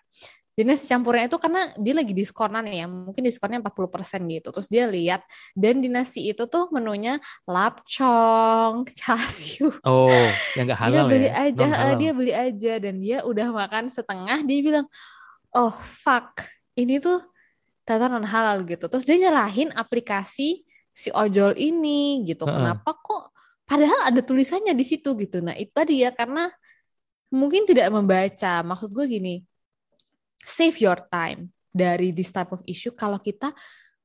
Jadi 0.57 0.73
nasi 0.73 0.89
campurnya 0.89 1.29
itu 1.29 1.37
karena 1.37 1.69
dia 1.77 1.93
lagi 1.93 2.17
diskonan 2.17 2.65
ya, 2.65 2.89
mungkin 2.89 3.21
diskonnya 3.21 3.61
40% 3.61 4.25
gitu. 4.25 4.49
Terus 4.49 4.65
dia 4.65 4.89
lihat 4.89 5.21
dan 5.53 5.85
di 5.85 5.85
nasi 5.85 6.33
itu 6.33 6.49
tuh 6.49 6.65
menunya 6.73 7.21
lapcong, 7.45 8.89
chasiu. 8.97 9.69
Oh, 9.85 10.25
yang 10.57 10.65
Dia 10.73 10.81
halal 10.81 11.05
beli 11.05 11.29
ya? 11.29 11.45
aja, 11.45 11.61
eh, 11.61 11.69
halal. 11.77 11.97
dia 12.01 12.11
beli 12.17 12.33
aja 12.33 12.73
dan 12.81 12.97
dia 12.97 13.21
udah 13.21 13.53
makan 13.53 13.93
setengah, 13.93 14.41
dia 14.41 14.59
bilang, 14.65 14.85
"Oh, 15.53 15.77
fuck. 15.77 16.41
Ini 16.73 16.97
tuh 17.05 17.21
ternyata 17.85 18.09
non 18.09 18.25
halal 18.25 18.65
gitu." 18.65 18.89
Terus 18.89 19.05
dia 19.05 19.29
nyerahin 19.29 19.69
aplikasi 19.77 20.65
si 20.89 21.13
ojol 21.13 21.53
ini 21.53 22.25
gitu. 22.25 22.49
Heeh. 22.49 22.57
Kenapa 22.57 22.97
kok 22.97 23.29
padahal 23.67 24.07
ada 24.07 24.21
tulisannya 24.23 24.71
di 24.73 24.85
situ 24.87 25.13
gitu. 25.19 25.43
Nah, 25.43 25.53
itu 25.59 25.69
tadi 25.75 26.01
ya 26.01 26.15
karena 26.15 26.47
mungkin 27.27 27.67
tidak 27.67 27.91
membaca. 27.91 28.63
Maksud 28.63 28.95
gue 28.95 29.05
gini, 29.05 29.35
save 30.41 30.79
your 30.79 30.97
time 31.11 31.51
dari 31.75 32.15
this 32.15 32.31
type 32.31 32.49
of 32.55 32.63
issue 32.63 32.95
kalau 32.95 33.19
kita 33.19 33.51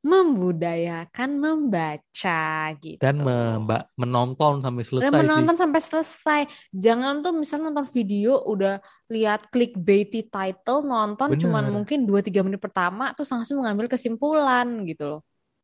membudayakan 0.03 1.39
membaca 1.39 2.43
gitu. 2.83 2.99
Dan 2.99 3.23
memba- 3.23 3.87
menonton 3.95 4.59
sampai 4.59 4.83
selesai 4.83 5.07
Dan 5.07 5.15
sih. 5.15 5.21
menonton 5.31 5.57
sampai 5.57 5.79
selesai. 5.81 6.41
Jangan 6.75 7.23
tuh 7.23 7.33
misalnya 7.39 7.71
nonton 7.71 7.87
video 7.95 8.43
udah 8.43 8.83
lihat 9.07 9.47
clickbaity 9.55 10.27
title 10.27 10.83
nonton 10.83 11.39
cuman 11.39 11.71
Bener. 11.71 11.75
mungkin 11.79 11.99
2-3 12.03 12.43
menit 12.43 12.59
pertama 12.59 13.15
terus 13.15 13.31
langsung 13.31 13.63
mengambil 13.63 13.87
kesimpulan 13.87 14.67
gitu 14.91 15.07
loh. 15.07 15.21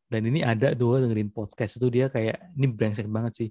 Dan 0.07 0.25
ini 0.25 0.39
ada 0.41 0.71
tuh 0.71 1.03
dengerin 1.03 1.29
podcast 1.35 1.75
itu 1.75 1.91
dia 1.91 2.07
kayak 2.07 2.55
ini 2.55 2.65
brengsek 2.71 3.11
banget 3.11 3.33
sih. 3.45 3.49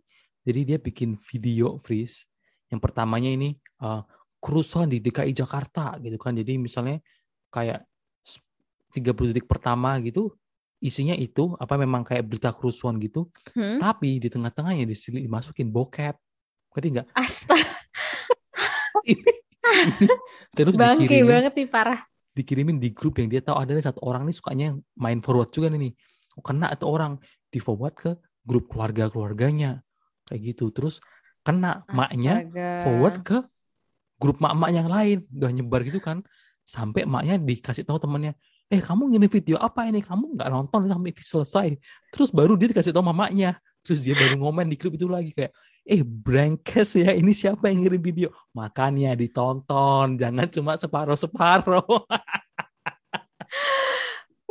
Jadi 0.48 0.60
dia 0.64 0.78
bikin 0.80 1.20
video 1.20 1.76
freeze. 1.84 2.24
Yang 2.72 2.80
pertamanya 2.80 3.28
ini 3.28 3.52
uh, 3.84 4.00
kerusuhan 4.40 4.88
di 4.88 4.96
DKI 4.98 5.36
Jakarta 5.36 6.00
gitu 6.00 6.16
kan. 6.16 6.32
Jadi 6.32 6.56
misalnya 6.56 6.96
kayak 7.52 7.84
s- 8.24 8.40
30 8.96 9.12
detik 9.28 9.44
pertama 9.44 10.00
gitu 10.00 10.32
isinya 10.78 11.10
itu 11.12 11.58
apa 11.58 11.74
memang 11.74 12.00
kayak 12.00 12.24
berita 12.24 12.48
kerusuhan 12.54 12.96
gitu. 12.96 13.28
Hmm? 13.52 13.76
Tapi 13.76 14.22
di 14.22 14.32
tengah-tengahnya 14.32 14.88
disili- 14.88 15.20
dimasukin 15.20 15.68
bokep. 15.68 16.16
Ngerti 16.72 16.88
nggak? 16.96 17.06
Astaga, 17.12 17.66
Ini, 19.10 19.18
ini 19.18 20.06
terus 20.54 20.74
bangke 20.76 21.04
dikirimin 21.08 21.28
banget 21.28 21.52
nih 21.58 21.68
parah. 21.68 22.00
dikirimin 22.30 22.78
di 22.78 22.94
grup 22.94 23.18
yang 23.18 23.26
dia 23.26 23.42
tahu 23.42 23.58
ada 23.58 23.74
nih 23.74 23.82
satu 23.82 23.98
orang 24.06 24.22
nih 24.22 24.36
sukanya 24.36 24.68
main 24.94 25.18
forward 25.18 25.50
juga 25.50 25.66
nih. 25.72 25.90
Kena 26.38 26.70
itu 26.70 26.86
orang 26.86 27.18
di 27.50 27.58
forward 27.58 27.94
ke 27.98 28.10
grup 28.46 28.70
keluarga 28.70 29.10
keluarganya 29.10 29.82
kayak 30.28 30.54
gitu. 30.54 30.70
Terus 30.70 31.02
kena 31.42 31.82
maknya 31.90 32.44
Astaga. 32.44 32.70
forward 32.84 33.16
ke 33.24 33.38
grup 34.20 34.38
mak-mak 34.38 34.70
yang 34.70 34.86
lain. 34.86 35.24
Udah 35.32 35.50
nyebar 35.50 35.80
gitu 35.82 35.98
kan. 35.98 36.22
Sampai 36.68 37.08
maknya 37.08 37.40
dikasih 37.40 37.88
tahu 37.88 37.96
temannya 37.96 38.36
eh 38.68 38.84
kamu 38.84 39.16
ngirim 39.16 39.32
video 39.32 39.56
apa 39.56 39.88
ini? 39.88 40.04
Kamu 40.04 40.36
nggak 40.36 40.48
nonton 40.52 40.92
sampai 40.92 41.12
selesai. 41.16 41.68
Terus 42.12 42.28
baru 42.28 42.52
dia 42.54 42.68
dikasih 42.68 42.92
tahu 42.92 43.08
mamanya 43.08 43.56
terus 43.80 44.04
dia 44.04 44.12
baru 44.12 44.36
ngomen 44.36 44.68
di 44.68 44.76
grup 44.76 45.00
itu 45.00 45.08
lagi 45.08 45.32
kayak 45.32 45.56
eh 45.88 46.04
brengsek 46.04 47.00
ya 47.00 47.16
ini 47.16 47.32
siapa 47.32 47.72
yang 47.72 47.88
ngirim 47.88 48.02
video? 48.04 48.28
Makanya 48.52 49.16
ditonton. 49.16 50.20
Jangan 50.20 50.46
cuma 50.52 50.76
separuh 50.76 51.16
separuh 51.16 51.88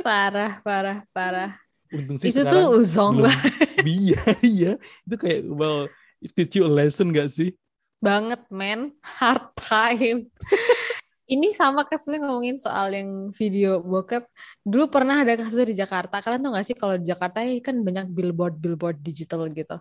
Parah, 0.08 0.64
parah, 0.64 0.98
parah. 1.14 1.67
Untung 1.94 2.16
sih 2.20 2.30
Itu 2.30 2.44
sekarang 2.44 2.54
tuh 2.54 2.66
uzong 2.80 3.16
banget. 3.24 3.54
iya 3.86 4.22
iya 4.44 4.72
itu 5.06 5.16
kayak 5.16 5.42
well 5.48 5.88
it 6.24 6.32
teach 6.34 6.58
you 6.58 6.66
a 6.66 6.72
lesson 6.72 7.14
gak 7.14 7.30
sih 7.32 7.54
banget, 7.98 8.42
man. 8.54 8.94
Hard 9.02 9.54
time. 9.58 10.30
Ini 11.34 11.52
sama 11.52 11.84
kasusnya 11.84 12.24
ngomongin 12.24 12.56
soal 12.56 12.88
yang 12.96 13.36
video 13.36 13.84
bokep. 13.84 14.24
Dulu 14.64 14.88
pernah 14.88 15.28
ada 15.28 15.36
kasusnya 15.36 15.68
di 15.68 15.76
Jakarta. 15.76 16.24
Kalian 16.24 16.40
tau 16.40 16.56
gak 16.56 16.68
sih 16.72 16.78
kalau 16.78 16.96
di 16.96 17.04
Jakarta 17.04 17.44
ya 17.44 17.52
kan 17.60 17.84
banyak 17.84 18.08
billboard-billboard 18.08 19.04
digital 19.04 19.44
gitu. 19.52 19.76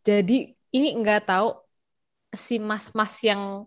Jadi 0.00 0.56
ini 0.72 0.88
nggak 0.96 1.28
tahu 1.28 1.52
si 2.32 2.56
mas-mas 2.56 3.12
yang 3.26 3.64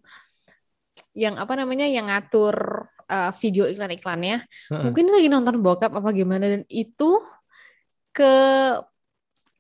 yang 1.14 1.38
apa 1.38 1.54
namanya 1.54 1.86
yang 1.86 2.10
ngatur 2.10 2.88
uh, 3.06 3.32
video 3.38 3.70
iklan-iklannya. 3.70 4.42
Heeh. 4.46 4.84
Mungkin 4.90 5.06
lagi 5.14 5.28
nonton 5.30 5.62
bokep 5.62 5.92
apa 5.94 6.10
gimana 6.16 6.50
dan 6.50 6.64
itu 6.66 7.22
ke 8.12 8.34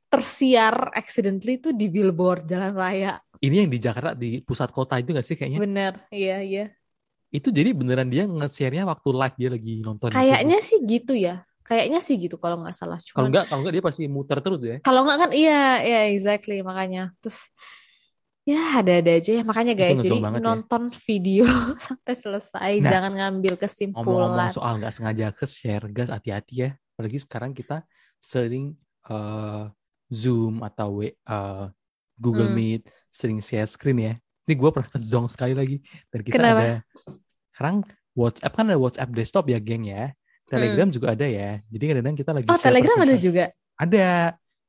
tersiar 0.09 0.89
accidentally 0.97 1.61
itu 1.61 1.69
di 1.69 1.85
billboard 1.85 2.49
jalan 2.49 2.73
raya. 2.73 3.21
ini 3.45 3.61
yang 3.61 3.69
di 3.69 3.77
Jakarta 3.77 4.17
di 4.17 4.41
pusat 4.41 4.73
kota 4.73 4.97
itu 4.97 5.13
gak 5.13 5.21
sih 5.21 5.37
kayaknya 5.37 5.61
Bener, 5.61 5.93
iya 6.09 6.41
iya. 6.41 6.65
itu 7.29 7.53
jadi 7.53 7.77
beneran 7.77 8.09
dia 8.09 8.25
nge-share-nya 8.25 8.89
waktu 8.89 9.09
live 9.13 9.35
dia 9.37 9.49
lagi 9.53 9.73
nonton. 9.85 10.09
Kayaknya 10.09 10.57
sih 10.65 10.81
gitu 10.81 11.13
ya. 11.13 11.45
Kayaknya 11.61 12.01
sih 12.01 12.17
gitu 12.17 12.41
kalau 12.41 12.57
nggak 12.65 12.73
salah. 12.73 12.97
kalau 12.97 13.29
Cuman 13.29 13.29
enggak 13.29 13.45
kalau 13.45 13.59
enggak 13.61 13.73
dia 13.77 13.83
pasti 13.85 14.03
muter 14.09 14.37
terus 14.41 14.61
ya 14.65 14.81
kalau 14.81 15.05
nggak 15.05 15.17
kan 15.21 15.31
iya, 15.37 15.77
iya 15.85 15.99
exactly 16.09 16.65
makanya. 16.65 17.13
Terus 17.21 17.53
ya 18.49 18.81
ada-ada 18.81 19.11
aja 19.21 19.31
ya. 19.37 19.43
Makanya 19.45 19.77
Itu 19.77 19.81
guys, 19.85 19.97
jadi 20.01 20.17
ya. 20.25 20.41
nonton 20.41 20.89
video 21.05 21.45
sampai 21.85 22.13
selesai, 22.17 22.71
Nah, 22.81 22.89
jangan 22.89 23.11
ngambil 23.13 23.53
ngomong-ngomong 23.61 23.61
kesimpulan. 23.61 24.49
soal 24.49 24.73
nggak 24.81 24.93
sengaja 24.97 25.25
ke 25.29 25.45
share 25.45 25.85
gas 25.93 26.09
hati-hati 26.09 26.53
ya 26.65 26.69
apalagi 26.97 27.21
sekarang 27.21 27.53
kita 27.53 27.85
sering 28.19 28.75
eh, 29.09 29.63
zoom 30.11 30.61
atau 30.61 31.01
eh, 31.03 31.65
Google 32.19 32.51
Hmm. 32.51 32.57
Meet 32.59 32.81
sering 33.09 33.39
share 33.39 33.67
screen 33.67 33.99
ya. 33.99 34.13
Ini 34.45 34.53
gue 34.57 34.69
pernah 34.69 34.91
zong 34.99 35.27
sekali 35.31 35.53
lagi. 35.55 35.77
Dan 36.11 36.19
kita 36.21 36.35
Kenapa? 36.35 36.59
ada 36.59 36.73
sekarang 37.55 37.77
WhatsApp 38.17 38.53
kan 38.55 38.65
ada 38.67 38.79
WhatsApp 38.79 39.09
desktop 39.15 39.45
ya 39.47 39.59
geng 39.61 39.87
ya. 39.87 40.11
Telegram 40.49 40.89
juga 40.89 41.13
ada 41.13 41.27
ya. 41.29 41.61
Jadi 41.69 41.83
kadang-kadang 41.85 42.17
kita 42.17 42.31
lagi 42.33 42.45
Hmm. 42.49 42.53
Oh, 42.53 42.57
share 42.59 42.67
Telegram 42.73 42.97
ada 43.05 43.15
juga. 43.17 43.43
ada. 43.77 44.07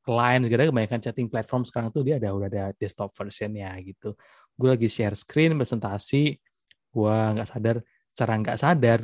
Klien 0.00 0.40
segala 0.40 0.64
kebanyakan 0.64 1.00
chatting 1.04 1.28
platform 1.28 1.62
sekarang 1.68 1.92
tuh 1.92 2.00
dia 2.00 2.16
ada 2.16 2.32
udah 2.32 2.48
ada 2.48 2.64
desktop 2.80 3.12
versionnya 3.12 3.68
gitu. 3.84 4.16
Gue 4.56 4.72
lagi 4.72 4.88
share 4.88 5.12
screen 5.12 5.52
presentasi. 5.60 6.40
Gue 6.88 7.12
nggak 7.36 7.44
sadar. 7.44 7.76
Secara 8.16 8.32
nggak 8.40 8.58
sadar 8.58 9.00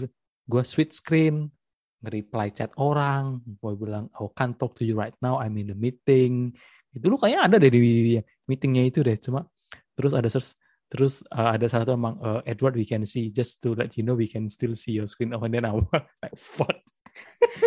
gue 0.46 0.62
switch 0.64 0.96
screen 0.96 1.52
nge-reply 2.06 2.54
chat 2.54 2.70
orang 2.78 3.42
gue 3.42 3.72
bilang 3.74 4.06
oh 4.22 4.30
can't 4.38 4.54
talk 4.54 4.78
to 4.78 4.86
you 4.86 4.94
right 4.94 5.18
now 5.18 5.42
I'm 5.42 5.58
in 5.58 5.74
the 5.74 5.78
meeting 5.78 6.54
itu 6.94 7.04
lu 7.10 7.18
kayaknya 7.18 7.50
ada 7.50 7.56
deh 7.58 7.68
di 7.74 8.16
meetingnya 8.46 8.86
itu 8.86 9.02
deh 9.02 9.18
cuma 9.18 9.42
terus 9.98 10.14
ada 10.14 10.30
search 10.30 10.54
terus 10.86 11.26
uh, 11.34 11.58
ada 11.58 11.66
satu 11.66 11.98
emang 11.98 12.14
uh, 12.22 12.38
Edward 12.46 12.78
we 12.78 12.86
can 12.86 13.02
see 13.02 13.34
just 13.34 13.58
to 13.58 13.74
let 13.74 13.98
you 13.98 14.06
know 14.06 14.14
we 14.14 14.30
can 14.30 14.46
still 14.46 14.78
see 14.78 14.94
your 14.94 15.10
screen 15.10 15.34
oh 15.34 15.42
and 15.42 15.50
then 15.50 15.66
I 15.66 15.74
was 15.74 15.90
like 16.22 16.38
fuck 16.38 16.78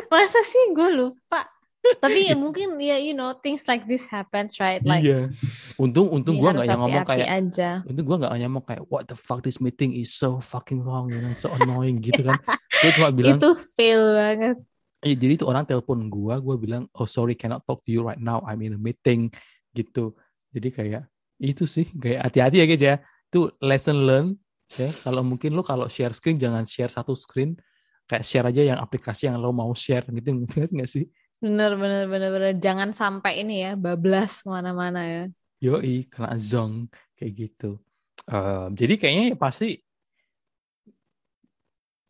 Masa 0.10 0.42
sih 0.46 0.74
gue 0.74 0.90
lupa. 0.94 1.59
Tapi 1.80 2.28
ya 2.28 2.36
mungkin 2.36 2.76
ya 2.76 3.00
you 3.00 3.16
know 3.16 3.32
things 3.40 3.64
like 3.64 3.88
this 3.88 4.04
happens 4.04 4.60
right 4.60 4.84
like 4.84 5.00
iya 5.00 5.32
untung 5.80 6.12
untung 6.12 6.36
ya 6.36 6.42
gue 6.44 6.50
nggak 6.52 6.68
yang 6.68 6.82
ngomong 6.84 7.06
kayak 7.08 7.28
aja. 7.40 7.70
Untung 7.88 8.06
gue 8.06 8.18
gak 8.20 8.34
ngomong 8.36 8.64
kayak 8.68 8.84
what 8.92 9.04
the 9.08 9.16
fuck 9.16 9.40
this 9.40 9.64
meeting 9.64 9.96
is 9.96 10.12
so 10.12 10.44
fucking 10.44 10.84
long 10.84 11.08
you 11.08 11.24
know, 11.24 11.32
so 11.32 11.48
annoying 11.64 12.04
gitu 12.04 12.20
kan. 12.28 12.36
Gue 12.84 12.92
cuma 12.96 13.10
bilang, 13.12 13.40
Itu 13.40 13.56
fail 13.56 14.16
banget. 14.16 14.56
eh, 15.04 15.16
jadi 15.16 15.40
itu 15.40 15.48
orang 15.48 15.64
telepon 15.64 16.12
gue, 16.12 16.36
gue 16.40 16.56
bilang 16.60 16.84
oh 16.96 17.08
sorry 17.08 17.36
cannot 17.36 17.64
talk 17.64 17.80
to 17.88 17.92
you 17.92 18.04
right 18.04 18.20
now, 18.20 18.44
I'm 18.44 18.60
in 18.60 18.76
a 18.76 18.80
meeting 18.80 19.32
gitu. 19.72 20.16
Jadi 20.52 20.70
kayak 20.76 21.04
itu 21.40 21.64
sih 21.64 21.88
kayak 21.96 22.28
hati-hati 22.28 22.60
ya 22.60 22.66
guys 22.68 22.84
ya. 22.84 22.96
Itu 23.32 23.56
lesson 23.64 24.04
learn 24.04 24.28
ya. 24.76 24.92
Kalau 24.92 25.24
mungkin 25.24 25.56
lo 25.56 25.64
kalau 25.64 25.88
share 25.88 26.12
screen 26.12 26.36
jangan 26.36 26.68
share 26.68 26.92
satu 26.92 27.16
screen, 27.16 27.56
kayak 28.08 28.24
share 28.28 28.48
aja 28.48 28.76
yang 28.76 28.80
aplikasi 28.80 29.32
yang 29.32 29.40
lo 29.40 29.56
mau 29.56 29.72
share 29.72 30.04
gitu, 30.12 30.36
ngerti 30.36 30.76
nggak 30.76 30.92
sih? 30.92 31.08
Bener 31.40 31.72
bener 31.80 32.04
bener 32.12 32.30
bener. 32.36 32.52
Jangan 32.60 32.92
sampai 32.92 33.44
ini 33.44 33.64
ya 33.64 33.80
bablas 33.80 34.44
ke 34.44 34.48
mana-mana 34.52 35.08
ya. 35.08 35.24
Yoi, 35.64 36.08
kena 36.12 36.36
zong 36.36 36.92
kayak 37.16 37.32
gitu. 37.36 37.80
Em, 38.28 38.76
jadi 38.76 38.94
kayaknya 39.00 39.24
ya 39.34 39.38
pasti 39.40 39.80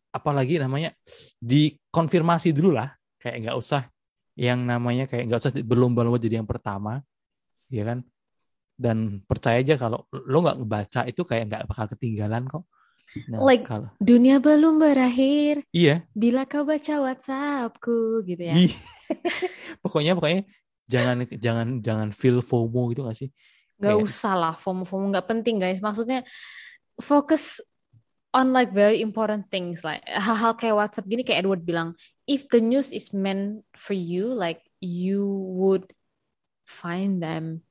apalagi 0.09 0.57
namanya 0.57 0.93
dikonfirmasi 1.37 2.49
dulu 2.49 2.73
lah, 2.73 2.89
kayak 3.21 3.45
nggak 3.45 3.57
usah 3.57 3.85
yang 4.33 4.65
namanya 4.65 5.05
kayak 5.05 5.29
nggak 5.29 5.39
usah 5.45 5.53
berlomba-lomba 5.61 6.17
jadi 6.17 6.41
yang 6.41 6.49
pertama, 6.49 7.01
ya 7.69 7.85
kan? 7.85 8.01
Dan 8.73 9.21
percaya 9.29 9.61
aja 9.61 9.77
kalau 9.77 10.09
lo 10.09 10.37
nggak 10.41 10.57
ngebaca 10.57 11.01
itu 11.05 11.21
kayak 11.21 11.43
nggak 11.53 11.63
bakal 11.69 11.85
ketinggalan 11.93 12.49
kok. 12.49 12.65
Nah, 13.27 13.41
Like- 13.41 13.65
kalau 13.65 13.89
Dunia 13.97 14.37
belum 14.37 14.77
berakhir 14.77 15.65
iya, 15.73 16.05
bila 16.13 16.45
kau 16.45 16.61
baca 16.63 16.93
WhatsAppku 17.01 18.21
gitu 18.23 18.43
ya. 18.43 18.53
Ih. 18.53 18.73
pokoknya 19.83 20.13
pokoknya 20.13 20.45
jangan 20.85 21.15
jangan 21.25 21.67
jangan 21.81 22.09
feel 22.13 22.39
FOMO 22.39 22.93
gitu 22.93 23.05
gak 23.05 23.17
sih? 23.17 23.29
Gak 23.79 23.95
Kayak- 23.95 24.03
usah 24.05 24.33
lah 24.35 24.53
FOMO-FOMO 24.59 25.09
nggak 25.09 25.25
penting 25.25 25.57
guys. 25.57 25.79
Maksudnya 25.79 26.21
fokus 26.99 27.63
on 28.29 28.53
like 28.53 28.69
very 28.69 29.01
important 29.01 29.49
things 29.49 29.81
like 29.81 30.05
hal-hal 30.05 30.53
kayak 30.53 30.77
WhatsApp 30.77 31.09
gini 31.09 31.25
kayak 31.25 31.41
Edward 31.41 31.65
bilang, 31.65 31.95
if 32.29 32.45
the 32.51 32.61
news 32.61 32.93
is 32.93 33.09
meant 33.09 33.65
for 33.73 33.97
you, 33.97 34.29
like 34.29 34.61
you 34.77 35.25
would 35.57 35.89
find 36.67 37.23
them 37.23 37.65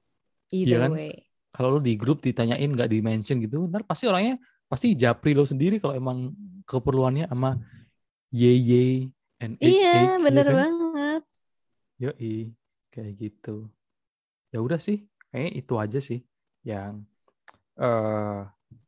either 0.51 0.83
Iya 0.83 0.85
kan? 0.89 0.93
way. 0.97 1.13
Kalau 1.55 1.77
lo 1.77 1.81
di 1.81 1.95
grup 1.95 2.19
ditanyain 2.19 2.67
nggak 2.67 2.91
di 2.91 2.99
mention 2.99 3.39
gitu, 3.39 3.67
ntar 3.67 3.87
pasti 3.87 4.07
orangnya 4.07 4.41
pasti 4.69 4.95
japri 4.95 5.33
lo 5.33 5.45
sendiri 5.49 5.81
kalau 5.81 5.97
emang 5.97 6.19
keperluannya 6.69 7.27
sama 7.33 7.57
ye 8.31 8.53
ye 8.53 8.85
and 9.41 9.57
Iya, 9.59 10.21
ya 10.21 10.21
bener 10.25 10.47
kan? 10.47 10.57
banget. 10.61 11.21
Yoi, 11.99 12.55
kayak 12.95 13.13
gitu. 13.19 13.67
Ya 14.55 14.59
udah 14.63 14.79
sih, 14.79 15.03
kayaknya 15.33 15.53
itu 15.61 15.75
aja 15.77 15.99
sih 15.99 16.21
yang 16.63 17.03
eh 17.81 18.41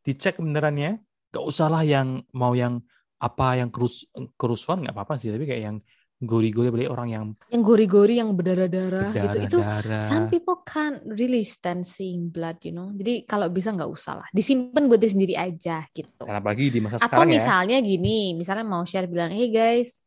dicek 0.04 0.38
benerannya. 0.38 1.00
Gak 1.30 1.44
usah 1.46 1.66
lah 1.70 1.82
yang 1.86 2.26
mau 2.34 2.52
yang 2.58 2.82
apa 3.20 3.60
yang 3.60 3.68
kerus 3.70 4.08
kerusuhan 4.40 4.80
nggak 4.82 4.94
apa-apa 4.96 5.14
sih, 5.20 5.30
tapi 5.30 5.44
kayak 5.46 5.62
yang 5.68 5.76
gori-gori 6.20 6.68
beli 6.68 6.84
orang 6.84 7.08
yang 7.08 7.24
Yang 7.48 7.62
gori-gori 7.64 8.14
yang 8.20 8.36
berdarah-darah 8.36 9.10
gitu. 9.16 9.36
Itu 9.40 9.58
some 9.96 10.28
people 10.28 10.60
can't 10.68 11.00
really 11.16 11.40
stand 11.40 11.88
seeing 11.88 12.28
blood, 12.28 12.60
you 12.60 12.76
know. 12.76 12.92
Jadi 12.92 13.24
kalau 13.24 13.48
bisa 13.48 13.72
nggak 13.72 13.88
usah 13.88 14.20
lah. 14.20 14.28
Disimpan 14.28 14.84
buat 14.84 15.00
diri 15.00 15.12
sendiri 15.16 15.34
aja 15.40 15.80
gitu. 15.96 16.28
Dan 16.28 16.36
apalagi 16.36 16.68
di 16.68 16.84
masa 16.84 17.00
Atau 17.00 17.16
sekarang 17.16 17.32
ya. 17.32 17.34
misalnya 17.40 17.76
gini, 17.80 18.36
misalnya 18.36 18.68
mau 18.68 18.84
share 18.84 19.08
bilang, 19.08 19.32
hey 19.32 19.48
guys, 19.48 20.04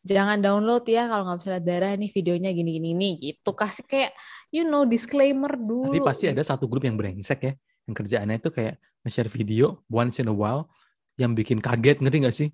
jangan 0.00 0.40
download 0.40 0.88
ya 0.88 1.04
kalau 1.12 1.28
nggak 1.28 1.38
bisa 1.44 1.48
lihat 1.52 1.64
darah 1.68 1.92
nih 1.92 2.08
videonya 2.08 2.50
gini-gini 2.56 2.90
nih 2.96 3.12
gitu. 3.20 3.52
Kasih 3.52 3.84
kayak, 3.84 4.16
you 4.48 4.64
know, 4.64 4.88
disclaimer 4.88 5.52
dulu. 5.60 5.92
Tapi 5.92 6.00
pasti 6.00 6.24
ada 6.32 6.40
satu 6.40 6.64
grup 6.72 6.88
yang 6.88 6.96
brengsek 6.96 7.40
ya, 7.44 7.52
yang 7.84 7.94
kerjaannya 7.94 8.40
itu 8.40 8.48
kayak 8.48 8.80
nge-share 9.04 9.28
video 9.28 9.84
once 9.92 10.24
in 10.24 10.32
a 10.32 10.34
while 10.34 10.72
yang 11.20 11.36
bikin 11.36 11.60
kaget, 11.60 12.00
ngerti 12.00 12.18
gak 12.24 12.32
sih? 12.32 12.48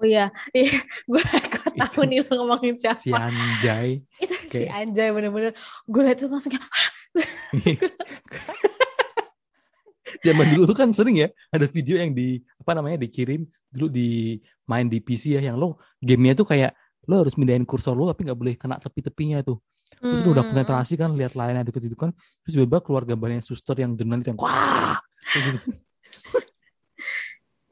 Oh 0.00 0.06
iya, 0.06 0.32
iya, 0.56 0.70
gue 1.10 1.20
tahu 1.74 2.02
Itu 2.02 2.08
nih 2.08 2.18
lo 2.22 2.32
ngomongin 2.38 2.74
siapa. 2.74 3.00
Si 3.00 3.10
Anjay. 3.10 3.88
Itu 4.18 4.34
si 4.48 4.48
kayak- 4.66 4.72
Anjay 4.78 5.08
bener-bener. 5.10 5.52
Gue 5.84 6.02
liat 6.02 6.16
tuh 6.16 6.28
langsung 6.32 6.52
kayak, 6.52 6.66
"Hah?" 6.66 6.88
Zaman 10.22 10.46
dulu 10.52 10.62
tuh 10.66 10.76
kan 10.76 10.90
sering 10.92 11.16
ya, 11.18 11.28
ada 11.48 11.64
video 11.64 11.96
yang 11.96 12.12
di, 12.12 12.38
apa 12.58 12.72
namanya, 12.74 13.00
dikirim 13.00 13.42
dulu 13.68 13.88
di 13.88 14.36
main 14.66 14.84
di 14.86 14.98
PC 14.98 15.34
ya, 15.34 15.42
yang 15.42 15.56
lo 15.56 15.80
gamenya 15.98 16.36
tuh 16.36 16.46
kayak, 16.46 16.74
lo 17.08 17.22
harus 17.24 17.34
mindahin 17.34 17.64
kursor 17.64 17.96
lo 17.96 18.06
tapi 18.06 18.26
nggak 18.26 18.36
boleh 18.36 18.54
kena 18.54 18.76
tepi-tepinya 18.78 19.40
tuh. 19.40 19.58
Terus 19.92 20.20
lo 20.22 20.32
udah 20.32 20.42
Hmm, 20.42 20.52
konsentrasi 20.52 20.94
kan, 20.96 21.10
lihat 21.14 21.32
layarnya 21.32 21.64
deket 21.64 21.84
itu 21.86 21.96
kan, 21.96 22.12
terus 22.44 22.52
tiba-tiba 22.54 22.80
keluar 22.80 23.02
gambarnya 23.04 23.40
suster 23.40 23.76
yang 23.76 23.92
dengan 23.92 24.20
itu 24.20 24.32
yang 24.32 24.38
wah! 24.38 24.98
Gitu. 25.32 25.58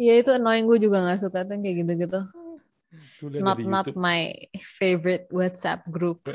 Iya 0.00 0.16
itu 0.16 0.32
annoying 0.32 0.64
gue 0.64 0.80
juga 0.80 1.04
gak 1.04 1.20
suka 1.20 1.44
tuh 1.44 1.60
kayak 1.60 1.84
gitu-gitu. 1.84 2.20
Not 3.40 3.58
not 3.62 3.86
my 3.96 4.34
favorite 4.58 5.26
WhatsApp 5.32 5.86
group. 5.88 6.26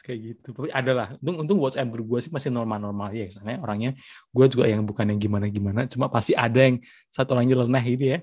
Kayak 0.00 0.18
gitu. 0.32 0.56
Tapi 0.56 0.72
ada 0.72 0.92
lah. 0.96 1.08
Untung, 1.20 1.44
untung 1.44 1.58
WhatsApp 1.60 1.92
grup 1.92 2.08
gue 2.08 2.20
sih 2.24 2.32
masih 2.32 2.48
normal-normal 2.48 3.12
ya. 3.12 3.28
Soalnya 3.28 3.60
orangnya 3.60 3.90
gue 4.32 4.46
juga 4.48 4.64
yang 4.64 4.82
bukan 4.88 5.04
yang 5.12 5.20
gimana-gimana. 5.20 5.84
Cuma 5.92 6.08
pasti 6.08 6.32
ada 6.32 6.56
yang 6.56 6.80
satu 7.12 7.36
orang 7.36 7.46
nyeleneh 7.46 7.84
gitu 7.96 8.06
ya. 8.16 8.20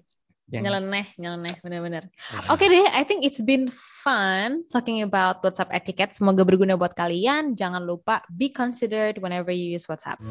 Yang 0.47 0.63
Nyeleneh, 0.63 1.05
nyeleneh, 1.19 1.55
bener-bener. 1.60 2.03
Oke 2.47 2.71
deh, 2.71 2.88
I 2.95 3.03
think 3.03 3.27
it's 3.27 3.43
been 3.43 3.67
fun 3.75 4.63
talking 4.63 5.03
about 5.03 5.43
WhatsApp 5.43 5.75
etiquette. 5.75 6.15
Semoga 6.15 6.47
berguna 6.47 6.79
buat 6.79 6.95
kalian. 6.95 7.51
Jangan 7.51 7.83
lupa 7.83 8.23
be 8.31 8.47
considered 8.47 9.19
whenever 9.19 9.51
you 9.51 9.75
use 9.75 9.83
WhatsApp. 9.91 10.23